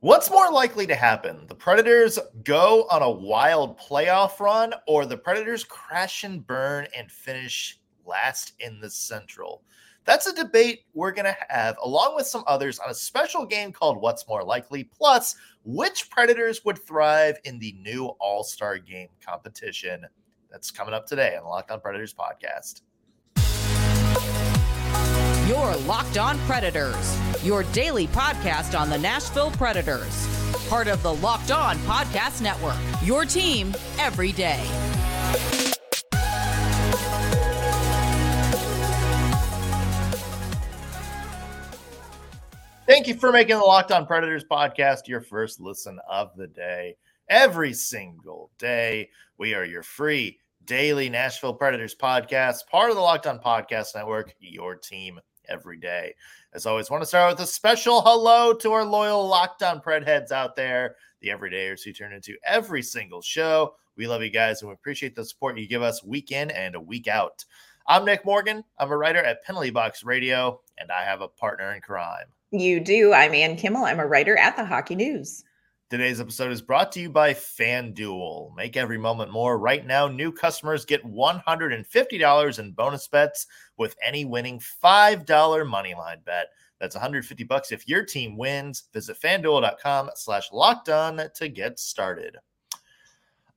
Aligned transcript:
What's 0.00 0.30
more 0.30 0.48
likely 0.52 0.86
to 0.86 0.94
happen? 0.94 1.44
The 1.48 1.56
Predators 1.56 2.20
go 2.44 2.86
on 2.88 3.02
a 3.02 3.10
wild 3.10 3.80
playoff 3.80 4.38
run, 4.38 4.72
or 4.86 5.04
the 5.04 5.16
Predators 5.16 5.64
crash 5.64 6.22
and 6.22 6.46
burn 6.46 6.86
and 6.96 7.10
finish 7.10 7.80
last 8.06 8.52
in 8.60 8.78
the 8.78 8.88
Central? 8.88 9.64
That's 10.04 10.28
a 10.28 10.34
debate 10.36 10.82
we're 10.94 11.10
going 11.10 11.24
to 11.24 11.36
have, 11.48 11.76
along 11.82 12.14
with 12.14 12.28
some 12.28 12.44
others, 12.46 12.78
on 12.78 12.90
a 12.90 12.94
special 12.94 13.44
game 13.44 13.72
called 13.72 14.00
What's 14.00 14.28
More 14.28 14.44
Likely, 14.44 14.84
plus 14.84 15.34
which 15.64 16.08
Predators 16.10 16.64
would 16.64 16.78
thrive 16.78 17.40
in 17.42 17.58
the 17.58 17.72
new 17.80 18.06
All 18.20 18.44
Star 18.44 18.78
Game 18.78 19.08
competition. 19.20 20.06
That's 20.48 20.70
coming 20.70 20.94
up 20.94 21.06
today 21.06 21.36
on 21.36 21.42
the 21.42 21.48
Locked 21.48 21.72
On 21.72 21.80
Predators 21.80 22.14
podcast. 22.14 22.82
Your 25.48 25.74
Locked 25.76 26.18
On 26.18 26.38
Predators, 26.40 27.18
your 27.42 27.62
daily 27.72 28.06
podcast 28.08 28.78
on 28.78 28.90
the 28.90 28.98
Nashville 28.98 29.50
Predators. 29.52 30.28
Part 30.68 30.88
of 30.88 31.02
the 31.02 31.14
Locked 31.14 31.50
On 31.50 31.78
Podcast 31.78 32.42
Network, 32.42 32.76
your 33.02 33.24
team 33.24 33.74
every 33.98 34.30
day. 34.30 34.62
Thank 42.86 43.06
you 43.06 43.14
for 43.14 43.32
making 43.32 43.56
the 43.56 43.64
Locked 43.64 43.90
On 43.90 44.04
Predators 44.04 44.44
podcast 44.44 45.08
your 45.08 45.22
first 45.22 45.60
listen 45.60 45.98
of 46.10 46.36
the 46.36 46.46
day. 46.46 46.96
Every 47.30 47.72
single 47.72 48.50
day, 48.58 49.08
we 49.38 49.54
are 49.54 49.64
your 49.64 49.82
free 49.82 50.40
daily 50.66 51.08
Nashville 51.08 51.54
Predators 51.54 51.94
podcast, 51.94 52.66
part 52.70 52.90
of 52.90 52.96
the 52.96 53.02
Locked 53.02 53.26
On 53.26 53.38
Podcast 53.38 53.94
Network, 53.94 54.34
your 54.40 54.76
team 54.76 55.18
every 55.48 55.78
day. 55.78 56.14
As 56.54 56.66
always, 56.66 56.90
want 56.90 57.02
to 57.02 57.06
start 57.06 57.32
with 57.32 57.40
a 57.40 57.46
special 57.46 58.02
hello 58.02 58.52
to 58.54 58.72
our 58.72 58.84
loyal 58.84 59.26
Locked 59.26 59.62
On 59.62 59.80
Pred 59.80 60.06
heads 60.06 60.32
out 60.32 60.56
there, 60.56 60.96
the 61.20 61.28
everydayers 61.28 61.82
who 61.82 61.92
turn 61.92 62.12
into 62.12 62.36
every 62.44 62.82
single 62.82 63.20
show. 63.22 63.74
We 63.96 64.06
love 64.06 64.22
you 64.22 64.30
guys 64.30 64.62
and 64.62 64.68
we 64.68 64.74
appreciate 64.74 65.16
the 65.16 65.24
support 65.24 65.58
you 65.58 65.66
give 65.66 65.82
us 65.82 66.04
week 66.04 66.32
in 66.32 66.50
and 66.50 66.74
a 66.74 66.80
week 66.80 67.08
out. 67.08 67.44
I'm 67.86 68.04
Nick 68.04 68.24
Morgan. 68.24 68.62
I'm 68.78 68.90
a 68.90 68.96
writer 68.96 69.22
at 69.22 69.42
Penalty 69.44 69.70
Box 69.70 70.04
Radio, 70.04 70.60
and 70.76 70.92
I 70.92 71.04
have 71.04 71.22
a 71.22 71.28
partner 71.28 71.72
in 71.72 71.80
crime. 71.80 72.26
You 72.50 72.80
do. 72.80 73.12
I'm 73.12 73.32
Ann 73.32 73.56
Kimmel. 73.56 73.84
I'm 73.84 73.98
a 73.98 74.06
writer 74.06 74.36
at 74.36 74.56
the 74.56 74.64
Hockey 74.64 74.94
News. 74.94 75.44
Today's 75.90 76.20
episode 76.20 76.52
is 76.52 76.60
brought 76.60 76.92
to 76.92 77.00
you 77.00 77.08
by 77.08 77.32
FanDuel. 77.32 78.54
Make 78.54 78.76
every 78.76 78.98
moment 78.98 79.32
more. 79.32 79.58
Right 79.58 79.86
now, 79.86 80.06
new 80.06 80.30
customers 80.30 80.84
get 80.84 81.02
$150 81.02 82.58
in 82.58 82.72
bonus 82.72 83.08
bets 83.08 83.46
with 83.78 83.96
any 84.04 84.26
winning 84.26 84.60
$5 84.60 85.24
moneyline 85.24 86.22
bet. 86.26 86.48
That's 86.78 86.94
150 86.94 87.42
bucks 87.44 87.72
if 87.72 87.88
your 87.88 88.04
team 88.04 88.36
wins. 88.36 88.84
Visit 88.92 89.18
fanduel.com 89.18 90.10
slash 90.14 90.52
locked 90.52 90.90
on 90.90 91.22
to 91.34 91.48
get 91.48 91.78
started. 91.78 92.36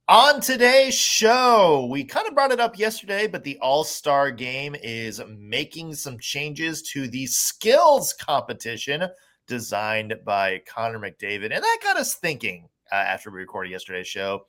On 0.08 0.40
today's 0.40 0.94
show, 0.94 1.86
we 1.90 2.02
kind 2.02 2.26
of 2.26 2.34
brought 2.34 2.50
it 2.50 2.60
up 2.60 2.78
yesterday, 2.78 3.26
but 3.26 3.44
the 3.44 3.58
All 3.58 3.84
Star 3.84 4.30
game 4.30 4.74
is 4.82 5.20
making 5.36 5.96
some 5.96 6.18
changes 6.18 6.80
to 6.92 7.08
the 7.08 7.26
skills 7.26 8.14
competition 8.14 9.06
designed 9.52 10.14
by 10.24 10.62
Connor 10.66 10.98
McDavid. 10.98 11.52
And 11.52 11.62
that 11.62 11.78
got 11.82 11.98
us 11.98 12.14
thinking 12.14 12.70
uh, 12.90 12.94
after 12.94 13.30
we 13.30 13.38
recorded 13.38 13.70
yesterday's 13.70 14.08
show 14.08 14.46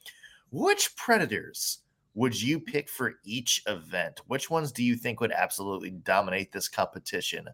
which 0.49 0.95
Predators 0.95 1.79
would 2.13 2.39
you 2.39 2.59
pick 2.59 2.87
for 2.87 3.15
each 3.25 3.63
event? 3.67 4.21
Which 4.27 4.49
ones 4.49 4.71
do 4.71 4.83
you 4.83 4.95
think 4.95 5.19
would 5.19 5.31
absolutely 5.31 5.89
dominate 5.89 6.51
this 6.51 6.69
competition? 6.69 7.49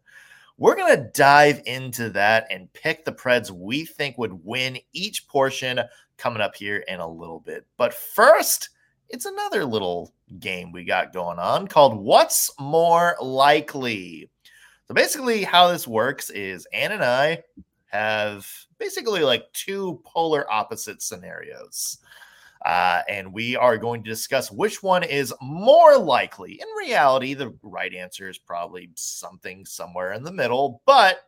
We're 0.58 0.76
going 0.76 0.96
to 0.96 1.10
dive 1.14 1.62
into 1.66 2.10
that 2.10 2.46
and 2.52 2.72
pick 2.74 3.06
the 3.06 3.14
Preds 3.14 3.50
we 3.50 3.86
think 3.86 4.18
would 4.18 4.46
win 4.46 4.78
each 4.92 5.28
portion 5.28 5.80
coming 6.18 6.42
up 6.42 6.56
here 6.56 6.84
in 6.88 7.00
a 7.00 7.10
little 7.10 7.40
bit. 7.40 7.66
But 7.78 7.94
first, 7.94 8.70
it's 9.08 9.26
another 9.26 9.66
little 9.66 10.14
game 10.40 10.72
we 10.72 10.84
got 10.84 11.14
going 11.14 11.40
on 11.40 11.68
called 11.68 11.98
What's 11.98 12.52
More 12.60 13.16
Likely? 13.22 14.30
So 14.90 14.96
basically, 14.96 15.44
how 15.44 15.68
this 15.68 15.88
works 15.88 16.32
is 16.32 16.68
Ann 16.74 16.92
and 16.92 17.04
I 17.04 17.44
have 17.92 18.50
basically 18.80 19.22
like 19.22 19.46
two 19.54 20.02
polar 20.04 20.52
opposite 20.52 21.04
scenarios. 21.04 22.00
Uh, 22.66 23.04
and 23.08 23.32
we 23.32 23.56
are 23.56 23.78
going 23.78 24.04
to 24.04 24.10
discuss 24.10 24.52
which 24.52 24.82
one 24.82 25.04
is 25.04 25.32
more 25.44 25.96
likely. 25.96 26.54
In 26.54 26.68
reality, 26.76 27.36
the 27.36 27.54
right 27.62 27.94
answer 27.94 28.30
is 28.30 28.40
probably 28.40 28.90
something 28.96 29.64
somewhere 29.64 30.14
in 30.14 30.24
the 30.24 30.32
middle, 30.32 30.82
but 30.88 31.20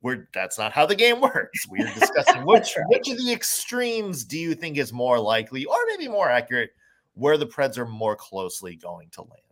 we're 0.00 0.28
that's 0.32 0.56
not 0.56 0.70
how 0.70 0.86
the 0.86 0.94
game 0.94 1.20
works. 1.20 1.66
We're 1.68 1.92
discussing 1.92 2.42
which 2.46 2.72
which 2.86 3.08
of 3.08 3.18
the 3.18 3.32
extremes 3.32 4.22
do 4.22 4.38
you 4.38 4.54
think 4.54 4.78
is 4.78 4.92
more 4.92 5.18
likely, 5.18 5.64
or 5.64 5.76
maybe 5.88 6.06
more 6.06 6.30
accurate, 6.30 6.70
where 7.14 7.36
the 7.36 7.48
Preds 7.48 7.78
are 7.78 7.84
more 7.84 8.14
closely 8.14 8.76
going 8.76 9.08
to 9.10 9.22
land. 9.22 9.51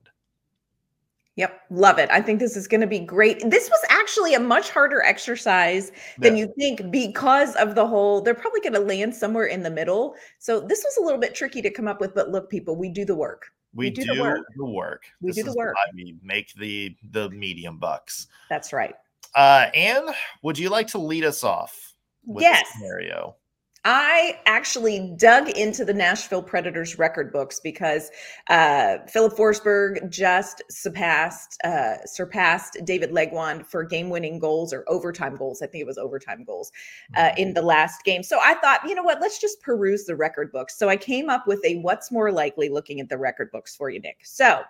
Yep, 1.37 1.61
love 1.71 1.99
it. 1.99 2.11
I 2.11 2.21
think 2.21 2.39
this 2.39 2.57
is 2.57 2.67
going 2.67 2.81
to 2.81 2.87
be 2.87 2.99
great. 2.99 3.41
This 3.49 3.71
was 3.71 3.81
actually 3.89 4.35
a 4.35 4.41
much 4.41 4.71
harder 4.71 5.03
exercise 5.03 5.93
than 6.19 6.37
yeah. 6.37 6.45
you 6.45 6.55
think 6.59 6.91
because 6.91 7.55
of 7.57 7.75
the 7.75 7.87
whole, 7.87 8.21
they're 8.21 8.35
probably 8.35 8.61
going 8.61 8.75
to 8.75 8.81
land 8.81 9.15
somewhere 9.15 9.47
in 9.47 9.63
the 9.63 9.71
middle. 9.71 10.15
So 10.39 10.61
this 10.61 10.85
was 10.85 10.97
a 10.99 11.03
little 11.03 11.21
bit 11.21 11.35
tricky 11.35 11.63
to 11.63 11.71
come 11.71 11.87
up 11.89 12.01
with, 12.01 12.15
but 12.15 12.31
look, 12.31 12.51
people, 12.51 12.77
we 12.77 12.91
do 12.91 13.05
the 13.05 13.15
work. 13.15 13.47
We, 13.75 13.87
we 13.87 13.91
do, 13.91 14.03
do, 14.03 14.15
the 14.15 14.21
work. 14.21 14.47
The 14.57 14.65
work. 14.65 15.03
We 15.21 15.29
this 15.29 15.37
do 15.37 15.43
the 15.45 15.55
work. 15.55 15.77
we 15.95 16.17
make 16.23 16.53
the 16.55 16.97
the 17.13 17.31
medium 17.31 17.79
bucks. 17.79 18.27
That's 18.49 18.73
right. 18.73 18.95
Uh, 19.35 19.67
Ann, 19.75 20.09
would 20.43 20.59
you 20.59 20.71
like 20.71 20.89
to 20.89 20.99
lead 20.99 21.25
us 21.25 21.45
off? 21.45 21.95
yes. 22.27 22.67
scenario. 22.73 23.37
I 23.85 24.39
actually 24.45 25.15
dug 25.17 25.49
into 25.49 25.87
the 25.87 25.95
Nashville 25.95 26.43
Predators 26.43 26.99
record 26.99 27.33
books 27.33 27.61
because 27.61 28.11
uh, 28.49 28.99
Filip 29.09 29.33
Forsberg 29.33 30.11
just 30.11 30.63
surpassed 30.71 31.59
uh, 31.65 32.05
surpassed 32.05 32.77
David 32.85 33.11
Legwand 33.11 33.65
for 33.65 33.83
game-winning 33.83 34.39
goals 34.39 34.75
or 34.75 34.85
overtime 34.87 35.35
goals. 35.35 35.63
I 35.63 35.67
think 35.67 35.81
it 35.81 35.87
was 35.87 35.97
overtime 35.97 36.45
goals 36.45 36.71
uh, 37.17 37.31
in 37.39 37.55
the 37.55 37.63
last 37.63 38.05
game. 38.05 38.23
So 38.23 38.39
I 38.43 38.55
thought, 38.55 38.81
you 38.87 38.95
know 38.95 39.03
what? 39.03 39.19
Let's 39.19 39.41
just 39.41 39.63
peruse 39.63 40.05
the 40.05 40.15
record 40.15 40.53
books. 40.53 40.79
So 40.79 40.91
I 40.91 40.97
came 40.97 41.31
up 41.31 41.47
with 41.47 41.65
a 41.65 41.77
what's 41.77 42.13
more 42.13 42.31
likely 42.31 42.69
looking 42.69 43.01
at 43.01 43.09
the 43.09 43.17
record 43.17 43.51
books 43.51 43.75
for 43.75 43.89
you, 43.89 44.01
Nick. 44.01 44.19
So 44.25 44.61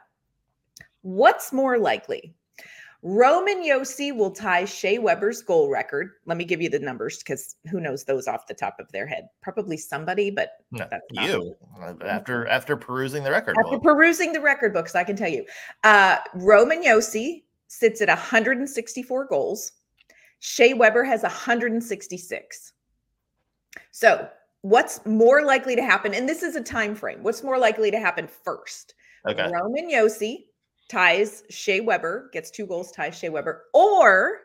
what's 1.03 1.53
more 1.53 1.79
likely? 1.79 2.33
Roman 3.03 3.63
Josi 3.63 4.15
will 4.15 4.31
tie 4.31 4.67
Shea 4.67 4.99
Weber's 4.99 5.41
goal 5.41 5.71
record. 5.71 6.13
Let 6.27 6.37
me 6.37 6.45
give 6.45 6.61
you 6.61 6.69
the 6.69 6.79
numbers 6.79 7.19
because 7.19 7.57
who 7.71 7.81
knows 7.81 8.05
those 8.05 8.29
off 8.29 8.47
the 8.47 8.55
top 8.55 8.77
of 8.79 8.93
their 8.93 9.07
head? 9.07 9.29
Probably 9.41 9.79
somebody, 9.79 10.31
but 10.31 10.51
no, 10.71 10.87
you 11.11 11.57
after 12.05 12.47
after 12.49 12.77
perusing 12.77 13.25
the 13.25 13.31
record 13.31 13.57
after 13.59 13.79
book. 13.79 13.83
perusing 13.83 14.33
the 14.33 14.41
record 14.41 14.75
books, 14.75 14.95
I 14.95 15.05
can 15.05 15.17
tell 15.17 15.31
you. 15.31 15.47
Uh, 15.83 16.19
Roman 16.35 16.83
Josi 16.83 17.45
sits 17.69 18.03
at 18.03 18.09
164 18.09 19.27
goals. 19.27 19.73
Shea 20.41 20.75
Weber 20.75 21.05
has 21.05 21.23
166. 21.23 22.73
So, 23.93 24.29
what's 24.61 25.05
more 25.07 25.43
likely 25.43 25.75
to 25.77 25.83
happen? 25.83 26.13
And 26.13 26.29
this 26.29 26.43
is 26.43 26.55
a 26.55 26.63
time 26.63 26.95
frame. 26.95 27.23
What's 27.23 27.43
more 27.43 27.59
likely 27.59 27.91
to 27.91 27.99
happen 27.99 28.27
first? 28.27 28.95
Okay. 29.27 29.51
Roman 29.51 29.91
Josi 29.91 30.47
ties 30.91 31.45
Shea 31.49 31.81
Weber, 31.81 32.31
gets 32.33 32.51
two 32.51 32.67
goals, 32.67 32.91
ties 32.91 33.17
Shea 33.17 33.29
Weber, 33.29 33.65
or 33.73 34.41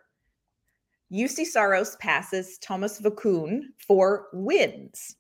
Juuse 1.12 1.46
Saros 1.46 1.96
passes 1.98 2.58
Tomas 2.60 3.02
Vokoun 3.02 3.62
for 3.78 4.28
wins. 4.34 5.16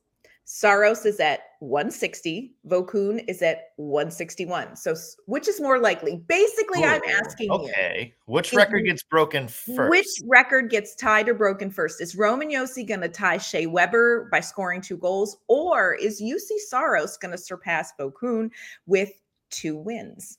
Saros 0.48 1.08
is 1.08 1.20
at 1.20 1.40
160, 1.60 2.56
Vokoun 2.68 3.24
is 3.28 3.42
at 3.42 3.70
161. 3.78 4.76
So 4.76 4.94
which 5.26 5.48
is 5.48 5.60
more 5.60 5.80
likely? 5.80 6.18
Basically, 6.28 6.84
Ooh, 6.84 6.88
I'm 6.88 7.02
asking 7.10 7.50
okay. 7.50 7.64
you. 7.64 7.70
Okay. 7.72 8.14
Which 8.28 8.54
record 8.54 8.86
gets 8.86 9.02
broken 9.02 9.48
first? 9.48 9.90
Which 9.90 10.08
record 10.28 10.70
gets 10.70 10.96
tied 10.96 11.28
or 11.28 11.34
broken 11.34 11.72
first? 11.72 12.00
Is 12.00 12.16
Roman 12.16 12.50
Josi 12.50 12.88
going 12.88 13.02
to 13.02 13.10
tie 13.10 13.40
Shea 13.40 13.66
Weber 13.66 14.30
by 14.32 14.40
scoring 14.40 14.82
two 14.82 14.98
goals? 14.98 15.38
Or 15.48 15.96
is 15.96 16.22
Juuse 16.22 16.60
Saros 16.68 17.18
going 17.18 17.32
to 17.32 17.40
surpass 17.40 17.94
Vokoun 18.00 18.52
with 18.86 19.10
two 19.50 19.76
wins? 19.76 20.38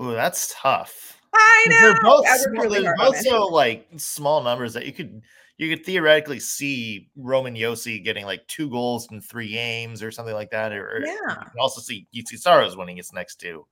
Ooh, 0.00 0.12
that's 0.12 0.54
tough. 0.56 1.20
I 1.34 1.66
know. 1.68 1.80
They're 1.80 2.02
both, 2.02 2.26
really 2.50 2.82
they're 2.82 2.96
both 2.96 3.16
so 3.18 3.46
like 3.46 3.86
small 3.96 4.42
numbers 4.42 4.72
that 4.74 4.86
you 4.86 4.92
could 4.92 5.22
you 5.58 5.68
could 5.68 5.84
theoretically 5.84 6.40
see 6.40 7.10
Roman 7.16 7.54
Josi 7.54 8.02
getting 8.02 8.24
like 8.24 8.46
two 8.46 8.70
goals 8.70 9.08
in 9.10 9.20
three 9.20 9.50
games 9.50 10.02
or 10.02 10.10
something 10.10 10.34
like 10.34 10.50
that. 10.50 10.72
Or 10.72 11.02
yeah. 11.04 11.12
you 11.12 11.34
can 11.34 11.60
also 11.60 11.82
see 11.82 12.06
Juuse 12.14 12.38
Saros 12.38 12.76
winning 12.76 12.98
its 12.98 13.12
next 13.12 13.36
two. 13.36 13.66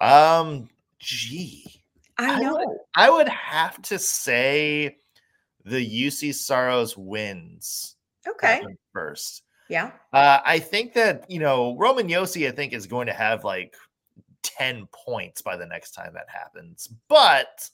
Um, 0.00 0.68
gee, 0.98 1.82
I 2.18 2.40
know. 2.40 2.48
I 2.48 2.52
would, 2.52 2.78
I 2.94 3.10
would 3.10 3.28
have 3.28 3.80
to 3.82 3.98
say 3.98 4.98
the 5.64 5.84
Juuse 5.84 6.34
Saros 6.34 6.98
wins. 6.98 7.96
Okay. 8.28 8.60
First. 8.92 9.42
Yeah. 9.70 9.92
Uh, 10.12 10.40
I 10.44 10.58
think 10.58 10.92
that 10.94 11.30
you 11.30 11.40
know 11.40 11.76
Roman 11.78 12.08
Josi, 12.08 12.46
I 12.46 12.50
think, 12.50 12.74
is 12.74 12.86
going 12.86 13.06
to 13.06 13.14
have 13.14 13.42
like 13.42 13.74
10 14.58 14.88
points 14.92 15.42
by 15.42 15.56
the 15.56 15.66
next 15.66 15.92
time 15.92 16.12
that 16.14 16.26
happens. 16.28 16.88
But 17.08 17.68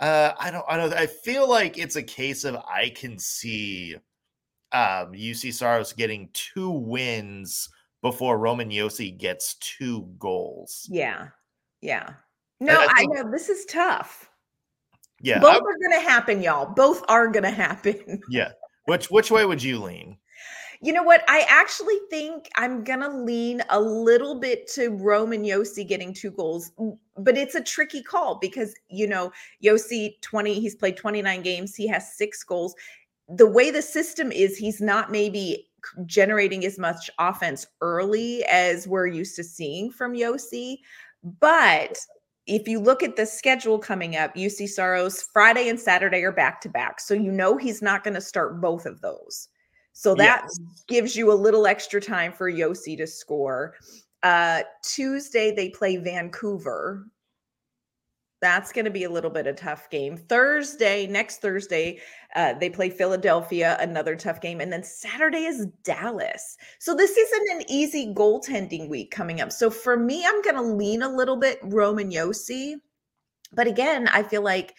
Uh, 0.00 0.32
I 0.40 0.50
don't. 0.50 0.64
I 0.66 0.78
don't. 0.78 0.94
I 0.94 1.06
feel 1.06 1.46
like 1.46 1.76
it's 1.76 1.96
a 1.96 2.02
case 2.02 2.44
of 2.44 2.56
I 2.56 2.90
can 2.96 3.18
see 3.18 3.96
um, 4.72 5.12
Juuse 5.12 5.52
Saros 5.52 5.92
getting 5.92 6.30
two 6.32 6.70
wins 6.70 7.68
before 8.00 8.38
Roman 8.38 8.70
Josi 8.70 9.16
gets 9.16 9.56
two 9.56 10.08
goals. 10.18 10.88
Yeah, 10.90 11.28
yeah. 11.82 12.14
No, 12.60 12.80
I, 12.80 12.86
think, 12.94 13.18
I 13.18 13.22
know 13.22 13.30
this 13.30 13.50
is 13.50 13.66
tough. 13.66 14.30
Yeah, 15.20 15.38
both 15.38 15.56
I, 15.56 15.58
are 15.58 15.78
going 15.78 16.00
to 16.00 16.08
happen, 16.08 16.42
y'all. 16.42 16.72
Both 16.72 17.02
are 17.08 17.28
going 17.28 17.42
to 17.44 17.50
happen. 17.50 18.22
Yeah. 18.30 18.52
Which 18.86 19.10
which 19.10 19.30
way 19.30 19.44
would 19.44 19.62
you 19.62 19.82
lean? 19.82 20.16
You 20.82 20.94
know 20.94 21.02
what? 21.02 21.22
I 21.28 21.44
actually 21.46 21.98
think 22.08 22.48
I'm 22.56 22.84
going 22.84 23.00
to 23.00 23.10
lean 23.10 23.62
a 23.68 23.78
little 23.78 24.40
bit 24.40 24.66
to 24.72 24.88
Roman 24.88 25.42
Josi 25.42 25.86
getting 25.86 26.14
two 26.14 26.30
goals, 26.30 26.72
but 27.18 27.36
it's 27.36 27.54
a 27.54 27.62
tricky 27.62 28.02
call 28.02 28.38
because, 28.38 28.74
you 28.88 29.06
know, 29.06 29.30
Josi 29.62 30.18
20, 30.22 30.58
he's 30.58 30.74
played 30.74 30.96
29 30.96 31.42
games, 31.42 31.74
he 31.76 31.86
has 31.88 32.16
six 32.16 32.42
goals. 32.42 32.74
The 33.28 33.46
way 33.46 33.70
the 33.70 33.82
system 33.82 34.32
is, 34.32 34.56
he's 34.56 34.80
not 34.80 35.10
maybe 35.12 35.68
generating 36.06 36.64
as 36.64 36.78
much 36.78 37.10
offense 37.18 37.66
early 37.82 38.42
as 38.44 38.88
we're 38.88 39.06
used 39.06 39.36
to 39.36 39.44
seeing 39.44 39.90
from 39.90 40.14
Josi. 40.14 40.78
But 41.40 41.98
if 42.46 42.66
you 42.66 42.80
look 42.80 43.02
at 43.02 43.16
the 43.16 43.26
schedule 43.26 43.78
coming 43.78 44.16
up, 44.16 44.34
Juuse 44.34 44.70
Saros 44.70 45.22
Friday 45.22 45.68
and 45.68 45.78
Saturday 45.78 46.22
are 46.22 46.32
back 46.32 46.62
to 46.62 46.70
back. 46.70 47.00
So 47.00 47.12
you 47.12 47.30
know 47.30 47.58
he's 47.58 47.82
not 47.82 48.02
going 48.02 48.14
to 48.14 48.20
start 48.20 48.62
both 48.62 48.86
of 48.86 49.02
those. 49.02 49.48
So 50.00 50.14
that 50.14 50.44
yes. 50.44 50.60
gives 50.88 51.14
you 51.14 51.30
a 51.30 51.34
little 51.34 51.66
extra 51.66 52.00
time 52.00 52.32
for 52.32 52.50
Josi 52.50 52.96
to 52.96 53.06
score. 53.06 53.74
Uh, 54.22 54.62
Tuesday, 54.82 55.54
they 55.54 55.68
play 55.68 55.98
Vancouver. 55.98 57.06
That's 58.40 58.72
going 58.72 58.86
to 58.86 58.90
be 58.90 59.04
a 59.04 59.10
little 59.10 59.28
bit 59.28 59.46
of 59.46 59.56
tough 59.56 59.90
game. 59.90 60.16
Thursday, 60.16 61.06
next 61.06 61.42
Thursday, 61.42 62.00
uh, 62.34 62.54
they 62.54 62.70
play 62.70 62.88
Philadelphia, 62.88 63.76
another 63.78 64.16
tough 64.16 64.40
game. 64.40 64.62
And 64.62 64.72
then 64.72 64.82
Saturday 64.82 65.44
is 65.44 65.66
Dallas. 65.84 66.56
So 66.78 66.94
this 66.94 67.14
isn't 67.18 67.60
an 67.60 67.70
easy 67.70 68.14
goaltending 68.14 68.88
week 68.88 69.10
coming 69.10 69.42
up. 69.42 69.52
So 69.52 69.68
for 69.68 69.98
me, 69.98 70.24
I'm 70.26 70.40
going 70.40 70.56
to 70.56 70.62
lean 70.62 71.02
a 71.02 71.14
little 71.14 71.36
bit 71.36 71.58
Roman 71.62 72.10
Josi. 72.10 72.76
But 73.52 73.66
again, 73.66 74.08
I 74.08 74.22
feel 74.22 74.40
like 74.40 74.76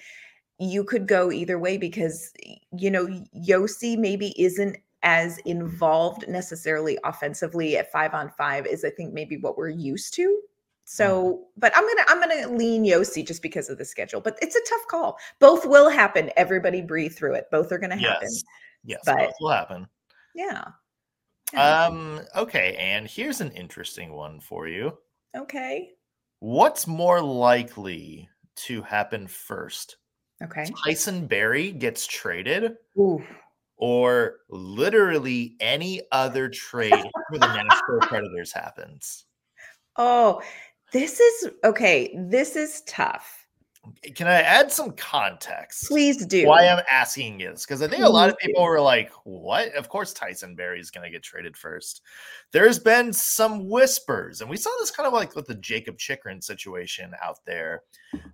you 0.57 0.83
could 0.83 1.07
go 1.07 1.31
either 1.31 1.59
way 1.59 1.77
because, 1.77 2.33
you 2.75 2.89
know, 2.89 3.05
Josi 3.35 3.99
maybe 3.99 4.33
isn't 4.41 4.77
as 5.03 5.37
involved 5.39 6.27
necessarily 6.27 6.97
offensively 7.03 7.77
at 7.77 7.91
five 7.91 8.13
on 8.13 8.29
five 8.29 8.65
is 8.65 8.83
I 8.85 8.89
think 8.89 9.13
maybe 9.13 9.37
what 9.37 9.57
we're 9.57 9.69
used 9.69 10.13
to. 10.15 10.27
Mm-hmm. 10.27 10.45
So, 10.85 11.47
but 11.57 11.71
I'm 11.75 11.87
gonna 11.87 12.03
I'm 12.07 12.19
gonna 12.19 12.57
lean 12.57 12.83
Josi 12.83 13.25
just 13.25 13.41
because 13.41 13.69
of 13.69 13.77
the 13.77 13.85
schedule. 13.85 14.21
But 14.21 14.37
it's 14.41 14.55
a 14.55 14.69
tough 14.69 14.87
call. 14.89 15.17
Both 15.39 15.65
will 15.65 15.89
happen. 15.89 16.29
Everybody 16.37 16.81
breathe 16.81 17.15
through 17.15 17.35
it. 17.35 17.45
Both 17.51 17.71
are 17.71 17.77
gonna 17.77 17.97
happen. 17.97 18.29
Yes, 18.29 18.43
yes 18.83 19.01
but, 19.05 19.17
both 19.17 19.33
will 19.39 19.51
happen. 19.51 19.87
Yeah. 20.35 20.63
Um. 21.57 22.21
Okay. 22.35 22.75
And 22.77 23.07
here's 23.07 23.41
an 23.41 23.51
interesting 23.51 24.13
one 24.13 24.39
for 24.39 24.67
you. 24.67 24.97
Okay. 25.35 25.91
What's 26.39 26.87
more 26.87 27.21
likely 27.21 28.29
to 28.55 28.81
happen 28.81 29.27
first? 29.27 29.97
Okay. 30.41 30.65
Tyson 30.83 31.27
Barrie 31.27 31.71
gets 31.71 32.07
traded. 32.07 32.77
Ooh 32.97 33.23
or 33.81 34.37
literally 34.49 35.55
any 35.59 36.01
other 36.11 36.47
trade 36.47 36.93
for 36.93 37.37
the 37.39 37.47
Nashville 37.47 37.99
Predators 38.01 38.53
happens? 38.53 39.25
Oh, 39.97 40.41
this 40.93 41.19
is 41.19 41.49
okay. 41.63 42.15
This 42.15 42.55
is 42.55 42.83
tough. 42.87 43.39
Can 44.13 44.27
I 44.27 44.33
add 44.33 44.71
some 44.71 44.91
context? 44.91 45.87
Please 45.87 46.23
do. 46.27 46.45
Why 46.45 46.67
I'm 46.67 46.83
asking 46.89 47.39
this 47.39 47.65
because 47.65 47.81
I 47.81 47.87
think 47.87 48.03
a 48.03 48.09
lot 48.09 48.29
of 48.29 48.37
people 48.37 48.63
were 48.63 48.79
like, 48.79 49.11
"What? 49.23 49.73
Of 49.73 49.89
course, 49.89 50.13
Tyson 50.13 50.55
Barrie 50.55 50.79
is 50.79 50.91
going 50.91 51.03
to 51.03 51.11
get 51.11 51.23
traded 51.23 51.57
first. 51.57 52.03
There's 52.51 52.77
been 52.77 53.11
some 53.11 53.67
whispers, 53.67 54.41
and 54.41 54.49
we 54.49 54.57
saw 54.57 54.69
this 54.79 54.91
kind 54.91 55.07
of 55.07 55.13
like 55.13 55.35
with 55.35 55.47
the 55.47 55.55
Jakob 55.55 55.97
Chychrun 55.97 56.41
situation 56.41 57.13
out 57.23 57.39
there, 57.47 57.81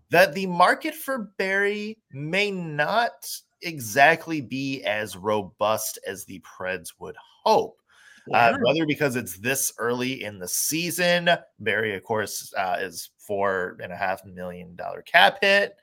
that 0.09 0.33
the 0.33 0.47
market 0.47 0.93
for 0.93 1.31
Barrie 1.37 1.97
may 2.11 2.51
not 2.51 3.13
exactly 3.61 4.41
be 4.41 4.83
as 4.83 5.15
robust 5.15 5.99
as 6.07 6.25
the 6.25 6.39
Preds 6.41 6.93
would 6.99 7.15
hope. 7.43 7.79
Uh, 8.27 8.31
yeah. 8.31 8.49
Uh, 8.49 8.57
whether 8.61 8.85
because 8.85 9.15
it's 9.15 9.37
this 9.37 9.71
early 9.77 10.23
in 10.23 10.39
the 10.39 10.47
season, 10.47 11.29
Barrie, 11.59 11.95
of 11.95 12.03
course, 12.03 12.53
uh, 12.57 12.77
is 12.79 13.09
four 13.17 13.77
and 13.81 13.91
a 13.91 13.95
half 13.95 14.25
million 14.25 14.75
dollar 14.75 15.01
cap 15.01 15.37
hit. 15.41 15.75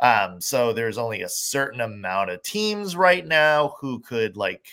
Um, 0.00 0.40
so 0.40 0.72
there's 0.72 0.98
only 0.98 1.22
a 1.22 1.28
certain 1.28 1.80
amount 1.80 2.30
of 2.30 2.42
teams 2.42 2.94
right 2.94 3.26
now 3.26 3.74
who 3.80 3.98
could 4.00 4.36
like 4.36 4.66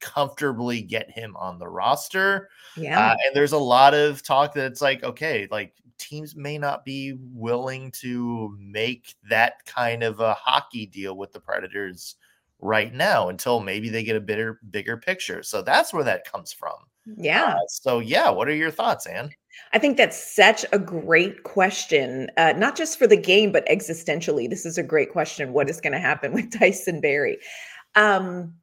comfortably 0.00 0.82
get 0.82 1.10
him 1.10 1.36
on 1.36 1.58
the 1.58 1.68
roster. 1.68 2.48
Yeah. 2.76 3.12
Uh, 3.12 3.16
and 3.24 3.36
there's 3.36 3.52
a 3.52 3.58
lot 3.58 3.94
of 3.94 4.22
talk 4.22 4.54
that 4.54 4.66
it's 4.66 4.82
like, 4.82 5.04
okay, 5.04 5.46
like 5.50 5.74
teams 6.02 6.36
may 6.36 6.58
not 6.58 6.84
be 6.84 7.16
willing 7.32 7.90
to 8.00 8.56
make 8.58 9.14
that 9.28 9.64
kind 9.66 10.02
of 10.02 10.20
a 10.20 10.34
hockey 10.34 10.86
deal 10.86 11.16
with 11.16 11.32
the 11.32 11.40
Predators 11.40 12.16
right 12.60 12.94
now 12.94 13.28
until 13.28 13.60
maybe 13.60 13.88
they 13.88 14.04
get 14.04 14.16
a 14.16 14.20
bigger 14.20 14.60
bigger 14.70 14.96
picture. 14.96 15.42
So 15.42 15.62
that's 15.62 15.92
where 15.92 16.04
that 16.04 16.30
comes 16.30 16.52
from. 16.52 16.74
Yeah. 17.16 17.54
Uh, 17.54 17.66
so 17.68 17.98
yeah, 17.98 18.30
what 18.30 18.48
are 18.48 18.54
your 18.54 18.70
thoughts, 18.70 19.06
Ann? 19.06 19.30
I 19.72 19.78
think 19.78 19.96
that's 19.96 20.34
such 20.34 20.64
a 20.72 20.78
great 20.78 21.42
question, 21.42 22.30
uh, 22.36 22.54
not 22.56 22.76
just 22.76 22.98
for 22.98 23.06
the 23.06 23.16
game, 23.16 23.52
but 23.52 23.66
existentially. 23.68 24.48
This 24.48 24.64
is 24.64 24.78
a 24.78 24.82
great 24.82 25.12
question. 25.12 25.52
What 25.52 25.68
is 25.68 25.80
going 25.80 25.92
to 25.92 25.98
happen 25.98 26.32
with 26.32 26.50
Tyson 26.58 27.00
Barrie? 27.00 27.38
Um, 27.94 28.54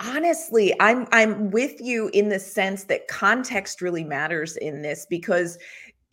honestly, 0.00 0.74
I'm 0.80 1.06
I'm 1.12 1.50
with 1.50 1.80
you 1.80 2.08
in 2.12 2.28
the 2.28 2.40
sense 2.40 2.84
that 2.84 3.08
context 3.08 3.80
really 3.80 4.04
matters 4.04 4.56
in 4.56 4.82
this 4.82 5.06
because 5.08 5.58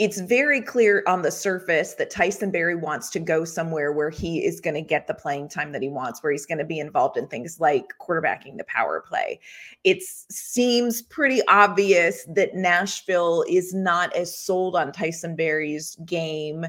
it's 0.03 0.19
very 0.19 0.59
clear 0.59 1.01
on 1.07 1.21
the 1.21 1.31
surface 1.31 1.93
that 1.93 2.09
Tyson 2.09 2.51
Barrie 2.51 2.75
wants 2.75 3.09
to 3.11 3.21
go 3.21 3.45
somewhere 3.45 3.93
where 3.93 4.09
he 4.09 4.43
is 4.43 4.59
going 4.59 4.73
to 4.73 4.81
get 4.81 5.07
the 5.07 5.13
playing 5.13 5.47
time 5.47 5.71
that 5.71 5.81
he 5.81 5.87
wants, 5.87 6.21
where 6.21 6.33
he's 6.33 6.45
going 6.45 6.57
to 6.57 6.65
be 6.65 6.77
involved 6.77 7.15
in 7.15 7.25
things 7.25 7.61
like 7.61 7.85
quarterbacking 8.01 8.57
the 8.57 8.65
power 8.65 8.99
play. 8.99 9.39
It 9.85 10.03
seems 10.03 11.01
pretty 11.03 11.41
obvious 11.47 12.25
that 12.35 12.53
Nashville 12.53 13.45
is 13.47 13.73
not 13.73 14.13
as 14.13 14.37
sold 14.37 14.75
on 14.75 14.91
Tyson 14.91 15.37
Barrie's 15.37 15.95
game. 16.03 16.65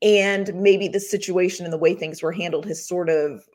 And 0.00 0.54
maybe 0.54 0.88
the 0.88 0.98
situation 0.98 1.66
and 1.66 1.72
the 1.74 1.78
way 1.78 1.94
things 1.94 2.22
were 2.22 2.32
handled 2.32 2.64
has 2.64 2.88
sort 2.88 3.10
of 3.10 3.46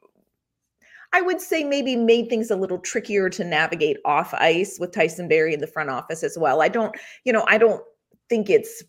I 1.11 1.21
would 1.21 1.41
say 1.41 1.63
maybe 1.63 1.95
made 1.95 2.29
things 2.29 2.51
a 2.51 2.55
little 2.55 2.79
trickier 2.79 3.29
to 3.31 3.43
navigate 3.43 3.97
off 4.05 4.33
ice 4.35 4.77
with 4.79 4.91
Tyson 4.91 5.27
Barrie 5.27 5.55
in 5.55 5.59
the 5.59 5.67
front 5.67 5.91
office 5.91 6.23
as 6.23 6.37
well. 6.39 6.61
I 6.61 6.69
don't, 6.69 6.95
you 7.23 7.31
know, 7.31 7.45
I 7.47 7.59
don't 7.59 7.83
think 8.29 8.49
it's 8.49 8.83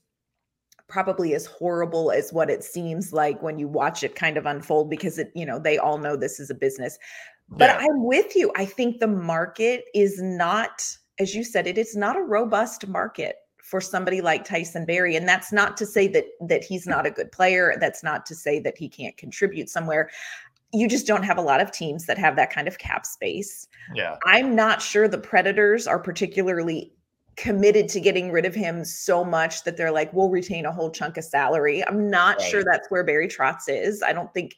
probably 0.95 1.35
as 1.35 1.45
horrible 1.45 2.13
as 2.13 2.33
what 2.33 2.49
it 2.49 2.63
seems 2.63 3.13
like 3.13 3.43
when 3.43 3.59
you 3.59 3.67
watch 3.67 4.05
it 4.05 4.15
kind 4.15 4.37
of 4.37 4.47
unfold 4.47 4.89
because 4.89 5.19
it 5.19 5.33
you 5.35 5.45
know 5.45 5.59
they 5.59 5.77
all 5.77 5.99
know 5.99 6.15
this 6.15 6.39
is 6.39 6.51
a 6.51 6.55
business 6.55 6.97
but 7.49 7.69
yeah. 7.69 7.79
i'm 7.79 8.05
with 8.05 8.37
you 8.37 8.53
i 8.55 8.65
think 8.65 9.01
the 9.01 9.07
market 9.09 9.87
is 9.93 10.23
not 10.23 10.87
as 11.19 11.35
you 11.35 11.43
said 11.43 11.67
it 11.67 11.77
is 11.77 11.97
not 11.97 12.15
a 12.17 12.23
robust 12.23 12.87
market 12.87 13.39
for 13.61 13.81
somebody 13.81 14.21
like 14.21 14.45
Tyson 14.45 14.85
Barrie 14.85 15.17
and 15.17 15.27
that's 15.27 15.51
not 15.51 15.77
to 15.79 15.87
say 15.87 16.07
that 16.07 16.27
that 16.43 16.63
he's 16.63 16.87
not 16.87 17.07
a 17.07 17.11
good 17.11 17.33
player 17.33 17.75
that's 17.81 18.05
not 18.05 18.25
to 18.27 18.35
say 18.35 18.61
that 18.61 18.79
he 18.79 18.89
can't 18.89 19.17
contribute 19.17 19.69
somewhere 19.69 20.11
you 20.73 20.87
just 20.89 21.07
don't 21.07 21.23
have 21.23 21.39
a 21.39 21.43
lot 21.43 21.61
of 21.61 21.71
teams 21.71 22.07
that 22.07 22.19
have 22.19 22.35
that 22.35 22.53
kind 22.53 22.67
of 22.67 22.79
cap 22.79 23.07
space. 23.07 23.69
Yeah. 23.95 24.17
I'm 24.27 24.57
not 24.57 24.83
sure 24.83 25.07
the 25.07 25.19
Predators 25.19 25.87
are 25.87 26.01
particularly 26.01 26.93
committed 27.37 27.89
to 27.89 28.01
getting 28.01 28.31
rid 28.31 28.45
of 28.45 28.55
him 28.55 28.85
so 28.85 29.25
much 29.25 29.65
that 29.65 29.77
they're 29.77 29.91
like, 29.91 30.13
we'll 30.13 30.31
retain 30.31 30.67
a 30.67 30.73
whole 30.73 30.91
chunk 30.91 31.17
of 31.17 31.25
salary. 31.25 31.87
I'm 31.87 32.09
not 32.09 32.39
right. 32.39 32.49
sure 32.49 32.65
that's 32.65 32.91
where 32.91 33.05
Barry 33.05 33.29
Trotz 33.29 33.69
is. 33.69 34.03
I 34.03 34.13
don't 34.13 34.33
think 34.33 34.57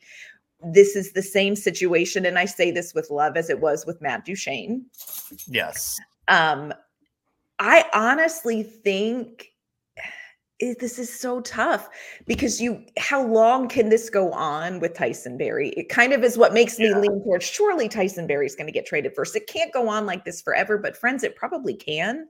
this 0.62 0.96
is 0.96 1.12
the 1.12 1.22
same 1.22 1.56
situation. 1.56 2.26
And 2.26 2.38
I 2.38 2.44
say 2.44 2.70
this 2.70 2.94
with 2.94 3.10
love 3.10 3.36
as 3.36 3.50
it 3.50 3.60
was 3.60 3.86
with 3.86 4.00
Matt 4.00 4.24
Duchene. 4.24 4.84
Yes. 5.46 5.98
Um, 6.28 6.74
I 7.58 7.84
honestly 7.94 8.62
think 8.62 9.52
it, 10.58 10.78
this 10.78 10.98
is 10.98 11.12
so 11.12 11.40
tough 11.42 11.88
because 12.26 12.60
you 12.60 12.82
how 12.96 13.22
long 13.24 13.68
can 13.68 13.90
this 13.90 14.08
go 14.08 14.32
on 14.32 14.80
with 14.80 14.94
Tyson 14.94 15.36
Barrie? 15.36 15.70
It 15.70 15.88
kind 15.88 16.12
of 16.12 16.24
is 16.24 16.38
what 16.38 16.54
makes 16.54 16.78
me 16.78 16.94
lean 16.94 17.22
towards 17.22 17.44
surely 17.44 17.88
Tyson 17.88 18.26
Barrie 18.26 18.46
is 18.46 18.56
going 18.56 18.66
to 18.66 18.72
get 18.72 18.86
traded 18.86 19.14
first. 19.14 19.36
It 19.36 19.46
can't 19.46 19.72
go 19.72 19.88
on 19.88 20.06
like 20.06 20.24
this 20.24 20.40
forever, 20.40 20.78
but 20.78 20.96
friends, 20.96 21.24
it 21.24 21.36
probably 21.36 21.74
can. 21.74 22.28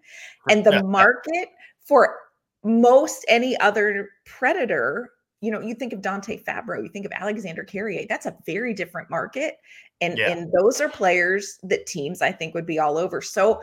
And 0.50 0.64
the 0.64 0.82
market 0.82 1.50
for 1.86 2.16
most 2.64 3.24
any 3.28 3.56
other 3.58 4.10
predator, 4.24 5.10
you 5.40 5.52
know, 5.52 5.60
you 5.60 5.74
think 5.74 5.92
of 5.92 6.02
Dante 6.02 6.42
Fabbro, 6.42 6.82
you 6.82 6.88
think 6.88 7.06
of 7.06 7.12
Alexander 7.12 7.62
Carrier, 7.62 8.06
that's 8.08 8.26
a 8.26 8.36
very 8.44 8.74
different 8.74 9.08
market. 9.08 9.58
And 10.00 10.18
yeah. 10.18 10.30
and 10.30 10.52
those 10.52 10.80
are 10.80 10.88
players 10.88 11.58
that 11.62 11.86
teams 11.86 12.22
I 12.22 12.32
think 12.32 12.54
would 12.54 12.66
be 12.66 12.80
all 12.80 12.98
over. 12.98 13.22
So 13.22 13.62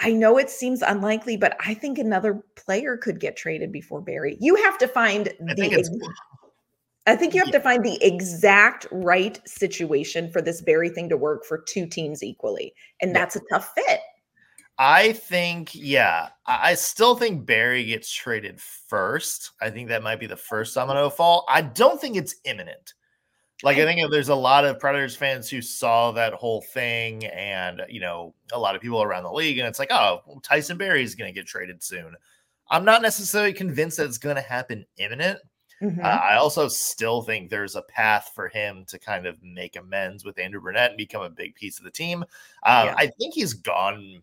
I 0.00 0.12
know 0.12 0.38
it 0.38 0.50
seems 0.50 0.82
unlikely, 0.82 1.36
but 1.36 1.56
I 1.64 1.74
think 1.74 1.98
another 1.98 2.42
player 2.56 2.96
could 2.96 3.20
get 3.20 3.36
traded 3.36 3.70
before 3.70 4.00
Barrie. 4.00 4.36
You 4.40 4.56
have 4.56 4.76
to 4.78 4.88
find 4.88 5.28
I 5.48 5.54
the. 5.54 6.10
I 7.06 7.16
think 7.16 7.34
you 7.34 7.40
have 7.40 7.52
to 7.52 7.60
find 7.60 7.84
the 7.84 8.02
exact 8.02 8.86
right 8.90 9.38
situation 9.46 10.30
for 10.30 10.40
this 10.40 10.62
Barrie 10.62 10.88
thing 10.88 11.08
to 11.10 11.18
work 11.18 11.44
for 11.44 11.58
two 11.58 11.86
teams 11.86 12.22
equally. 12.22 12.74
And 13.02 13.10
yeah. 13.10 13.18
that's 13.18 13.36
a 13.36 13.40
tough 13.50 13.72
fit. 13.74 14.00
I 14.78 15.12
think, 15.12 15.74
yeah, 15.74 16.30
I 16.46 16.74
still 16.74 17.14
think 17.14 17.46
Barrie 17.46 17.84
gets 17.84 18.10
traded 18.12 18.60
first. 18.60 19.52
I 19.60 19.70
think 19.70 19.88
that 19.88 20.02
might 20.02 20.18
be 20.18 20.26
the 20.26 20.36
first 20.36 20.74
domino 20.74 21.10
fall. 21.10 21.44
I 21.48 21.60
don't 21.60 22.00
think 22.00 22.16
it's 22.16 22.36
imminent. 22.44 22.94
Like 23.62 23.78
I 23.78 23.84
think 23.84 24.10
there's 24.10 24.28
a 24.28 24.34
lot 24.34 24.64
of 24.64 24.78
Predators 24.78 25.16
fans 25.16 25.48
who 25.48 25.62
saw 25.62 26.10
that 26.12 26.34
whole 26.34 26.60
thing, 26.60 27.24
and 27.26 27.82
you 27.88 28.00
know, 28.00 28.34
a 28.52 28.58
lot 28.58 28.74
of 28.74 28.82
people 28.82 29.02
around 29.02 29.22
the 29.22 29.32
league, 29.32 29.58
and 29.58 29.68
it's 29.68 29.78
like, 29.78 29.92
oh, 29.92 30.40
Tyson 30.42 30.76
Barrie 30.76 31.04
is 31.04 31.14
going 31.14 31.32
to 31.32 31.40
get 31.40 31.46
traded 31.46 31.82
soon. 31.82 32.14
I'm 32.70 32.84
not 32.84 33.02
necessarily 33.02 33.52
convinced 33.52 33.98
that 33.98 34.06
it's 34.06 34.18
going 34.18 34.36
to 34.36 34.42
happen 34.42 34.84
imminent. 34.96 35.38
Mm-hmm. 35.82 36.04
Uh, 36.04 36.08
I 36.08 36.36
also 36.36 36.68
still 36.68 37.22
think 37.22 37.50
there's 37.50 37.76
a 37.76 37.82
path 37.82 38.32
for 38.34 38.48
him 38.48 38.84
to 38.88 38.98
kind 38.98 39.26
of 39.26 39.42
make 39.42 39.76
amends 39.76 40.24
with 40.24 40.38
Andrew 40.38 40.60
Brunette 40.60 40.90
and 40.90 40.98
become 40.98 41.22
a 41.22 41.30
big 41.30 41.54
piece 41.54 41.78
of 41.78 41.84
the 41.84 41.90
team. 41.90 42.22
Um, 42.64 42.86
yeah. 42.86 42.94
I 42.96 43.06
think 43.18 43.34
he's 43.34 43.54
gone 43.54 44.22